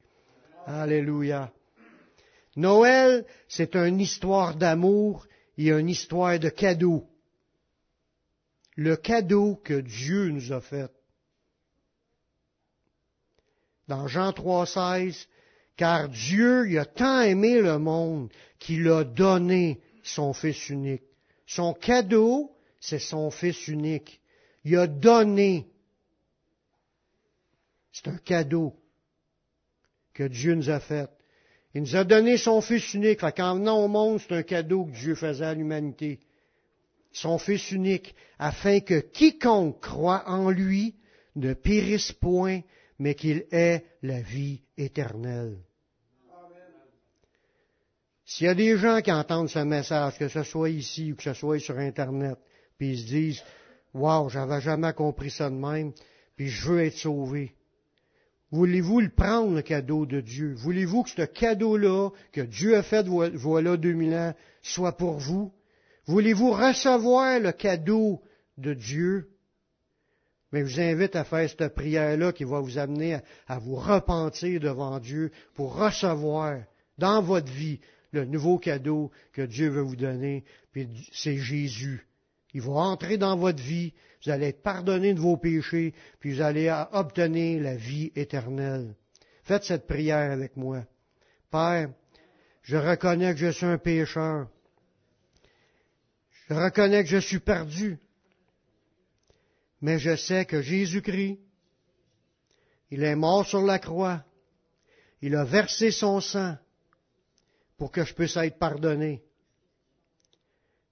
Alléluia. 0.67 1.51
Noël, 2.55 3.25
c'est 3.47 3.75
une 3.75 3.99
histoire 4.01 4.55
d'amour 4.55 5.25
et 5.57 5.71
une 5.71 5.89
histoire 5.89 6.37
de 6.37 6.49
cadeau. 6.49 7.07
Le 8.75 8.95
cadeau 8.95 9.55
que 9.63 9.81
Dieu 9.81 10.29
nous 10.29 10.53
a 10.53 10.61
fait 10.61 10.91
dans 13.87 14.07
Jean 14.07 14.31
3,16, 14.31 15.27
car 15.75 16.09
Dieu 16.09 16.69
il 16.69 16.77
a 16.77 16.85
tant 16.85 17.21
aimé 17.21 17.61
le 17.61 17.79
monde 17.79 18.29
qu'il 18.59 18.87
a 18.89 19.03
donné 19.03 19.81
son 20.03 20.33
Fils 20.33 20.69
unique. 20.69 21.03
Son 21.45 21.73
cadeau, 21.73 22.51
c'est 22.79 22.99
son 22.99 23.31
Fils 23.31 23.67
unique. 23.67 24.21
Il 24.63 24.77
a 24.77 24.87
donné. 24.87 25.67
C'est 27.91 28.07
un 28.07 28.17
cadeau 28.17 28.73
que 30.13 30.23
Dieu 30.23 30.55
nous 30.55 30.69
a 30.69 30.79
fait. 30.79 31.09
Il 31.73 31.81
nous 31.81 31.95
a 31.95 32.03
donné 32.03 32.37
son 32.37 32.61
Fils 32.61 32.93
unique. 32.93 33.21
Fait 33.21 33.35
qu'en 33.35 33.55
venant 33.55 33.83
au 33.83 33.87
monde, 33.87 34.19
c'est 34.19 34.35
un 34.35 34.43
cadeau 34.43 34.85
que 34.85 34.91
Dieu 34.91 35.15
faisait 35.15 35.45
à 35.45 35.53
l'humanité. 35.53 36.19
Son 37.11 37.37
Fils 37.37 37.71
unique, 37.71 38.15
afin 38.39 38.79
que 38.79 38.99
quiconque 38.99 39.79
croit 39.81 40.23
en 40.27 40.49
lui 40.49 40.95
ne 41.35 41.53
périsse 41.53 42.11
point, 42.11 42.61
mais 43.03 43.15
qu'il 43.15 43.45
ait 43.51 43.83
la 44.01 44.21
vie 44.21 44.61
éternelle. 44.77 45.57
S'il 48.23 48.45
y 48.45 48.49
a 48.49 48.55
des 48.55 48.77
gens 48.77 49.01
qui 49.01 49.11
entendent 49.11 49.49
ce 49.49 49.59
message, 49.59 50.17
que 50.17 50.29
ce 50.29 50.43
soit 50.43 50.69
ici 50.69 51.11
ou 51.11 51.17
que 51.17 51.23
ce 51.23 51.33
soit 51.33 51.59
sur 51.59 51.77
Internet, 51.77 52.37
puis 52.77 52.93
ils 52.93 52.99
se 52.99 53.05
disent, 53.05 53.43
Wow, 53.93 54.29
j'avais 54.29 54.61
jamais 54.61 54.93
compris 54.93 55.31
ça 55.31 55.49
de 55.49 55.55
même, 55.55 55.91
puis 56.37 56.47
je 56.47 56.65
veux 56.65 56.81
être 56.81 56.95
sauvé. 56.95 57.53
Voulez-vous 58.51 59.01
le 59.01 59.09
prendre, 59.09 59.53
le 59.53 59.63
cadeau 59.63 60.05
de 60.05 60.21
Dieu? 60.21 60.53
Voulez-vous 60.53 61.03
que 61.03 61.09
ce 61.09 61.23
cadeau-là, 61.23 62.09
que 62.31 62.39
Dieu 62.39 62.77
a 62.77 62.83
fait 62.83 63.05
voilà 63.05 63.75
2000 63.75 64.13
ans, 64.13 64.33
soit 64.61 64.95
pour 64.95 65.17
vous? 65.17 65.51
Voulez-vous 66.05 66.51
recevoir 66.51 67.41
le 67.41 67.51
cadeau 67.51 68.21
de 68.57 68.73
Dieu? 68.73 69.27
Mais 70.53 70.67
je 70.67 70.75
vous 70.75 70.81
invite 70.81 71.15
à 71.15 71.23
faire 71.23 71.49
cette 71.49 71.73
prière-là 71.73 72.31
qui 72.31 72.43
va 72.43 72.59
vous 72.59 72.77
amener 72.77 73.17
à, 73.47 73.57
vous 73.57 73.75
repentir 73.75 74.59
devant 74.59 74.99
Dieu 74.99 75.31
pour 75.55 75.75
recevoir 75.75 76.59
dans 76.99 77.23
votre 77.23 77.51
vie 77.51 77.79
le 78.11 78.25
nouveau 78.25 78.59
cadeau 78.59 79.09
que 79.33 79.41
Dieu 79.41 79.69
veut 79.69 79.81
vous 79.81 79.95
donner. 79.95 80.45
Puis 80.71 80.87
c'est 81.11 81.37
Jésus. 81.37 82.05
Il 82.53 82.61
va 82.61 82.73
entrer 82.73 83.17
dans 83.17 83.35
votre 83.35 83.63
vie, 83.63 83.93
vous 84.23 84.29
allez 84.31 84.49
être 84.49 84.61
pardonné 84.61 85.15
de 85.15 85.19
vos 85.19 85.37
péchés, 85.37 85.95
puis 86.19 86.35
vous 86.35 86.41
allez 86.41 86.71
obtenir 86.91 87.63
la 87.63 87.75
vie 87.75 88.11
éternelle. 88.15 88.93
Faites 89.43 89.63
cette 89.63 89.87
prière 89.87 90.31
avec 90.31 90.55
moi. 90.55 90.85
Père, 91.49 91.89
je 92.61 92.77
reconnais 92.77 93.33
que 93.33 93.39
je 93.39 93.49
suis 93.49 93.65
un 93.65 93.79
pécheur. 93.79 94.47
Je 96.47 96.53
reconnais 96.53 97.03
que 97.03 97.09
je 97.09 97.17
suis 97.17 97.39
perdu 97.39 97.97
mais 99.83 99.99
je 99.99 100.15
sais 100.15 100.45
que 100.45 100.61
Jésus-Christ, 100.61 101.39
il 102.89 103.03
est 103.03 103.17
mort 103.17 103.45
sur 103.45 103.61
la 103.61 103.79
croix, 103.79 104.23
il 105.21 105.35
a 105.35 105.43
versé 105.43 105.91
son 105.91 106.21
sang 106.21 106.55
pour 107.75 107.91
que 107.91 108.05
je 108.05 108.13
puisse 108.13 108.37
être 108.37 108.57
pardonné. 108.57 109.21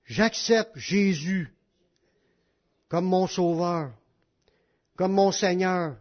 J'accepte 0.04 0.78
Jésus 0.78 1.56
comme 2.90 3.06
mon 3.06 3.28
sauveur, 3.28 3.94
comme 4.98 5.14
mon 5.14 5.32
Seigneur. 5.32 5.96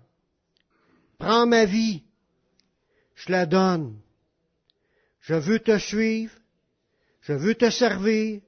Prends 1.16 1.46
ma 1.46 1.66
vie, 1.66 2.02
je 3.14 3.30
la 3.30 3.46
donne. 3.46 4.00
Je 5.20 5.34
veux 5.34 5.60
te 5.60 5.78
suivre, 5.78 6.34
je 7.20 7.34
veux 7.34 7.54
te 7.54 7.70
servir 7.70 8.40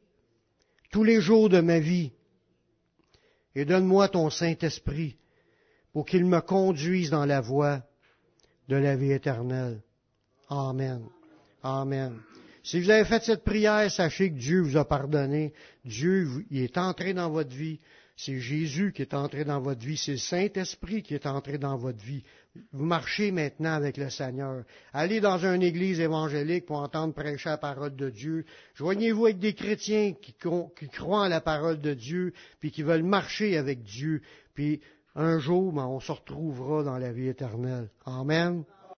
tous 0.91 1.05
les 1.05 1.21
jours 1.21 1.49
de 1.49 1.61
ma 1.61 1.79
vie. 1.79 2.11
Et 3.55 3.65
donne-moi 3.65 4.09
ton 4.09 4.31
Saint-Esprit 4.31 5.17
pour 5.93 6.07
qu'il 6.07 6.25
me 6.25 6.41
conduise 6.41 7.11
dans 7.11 7.27
la 7.27 7.41
voie 7.41 7.83
de 8.69 8.77
la 8.77 8.97
vie 8.97 9.13
éternelle. 9.13 9.81
Amen. 10.49 11.03
Amen. 11.63 12.19
Si 12.63 12.81
vous 12.81 12.91
avez 12.91 13.05
fait 13.05 13.23
cette 13.23 13.45
prière, 13.45 13.91
sachez 13.91 14.31
que 14.31 14.39
Dieu 14.39 14.61
vous 14.61 14.77
a 14.77 14.85
pardonné. 14.85 15.53
Dieu 15.85 16.47
il 16.51 16.63
est 16.63 16.79
entré 16.79 17.13
dans 17.13 17.31
votre 17.31 17.55
vie. 17.55 17.81
C'est 18.17 18.39
Jésus 18.39 18.93
qui 18.93 19.03
est 19.03 19.15
entré 19.15 19.45
dans 19.45 19.61
votre 19.61 19.85
vie. 19.85 19.97
C'est 19.97 20.13
le 20.13 20.19
Saint-Esprit 20.19 21.03
qui 21.03 21.15
est 21.15 21.27
entré 21.27 21.59
dans 21.59 21.77
votre 21.77 22.03
vie. 22.03 22.23
Vous 22.73 22.85
marchez 22.85 23.31
maintenant 23.31 23.73
avec 23.73 23.97
le 23.97 24.11
Seigneur. 24.11 24.65
Allez 24.93 25.21
dans 25.21 25.39
une 25.39 25.63
église 25.63 26.01
évangélique 26.01 26.67
pour 26.67 26.79
entendre 26.79 27.15
prêcher 27.15 27.49
la 27.49 27.57
parole 27.57 27.97
de 27.97 28.11
Dieu. 28.11 28.45
Joignez-vous 28.75 29.25
avec 29.27 29.39
des 29.39 29.55
chrétiens 29.55 30.13
qui, 30.21 30.35
croient 30.35 31.21
en 31.21 31.29
la 31.29 31.41
parole 31.41 31.81
de 31.81 31.95
Dieu, 31.95 32.35
puis 32.61 32.71
qui 32.71 32.83
veulent 32.83 33.05
marcher 33.05 33.57
avec 33.57 33.83
Dieu. 33.83 34.21
Puis 34.55 34.83
un 35.15 35.39
jour, 35.39 35.73
ben, 35.73 35.87
on 35.87 36.01
se 36.01 36.13
retrouvera 36.13 36.83
dans 36.83 36.99
la 36.99 37.13
vie 37.13 37.29
éternelle. 37.29 37.89
Amen. 38.05 38.65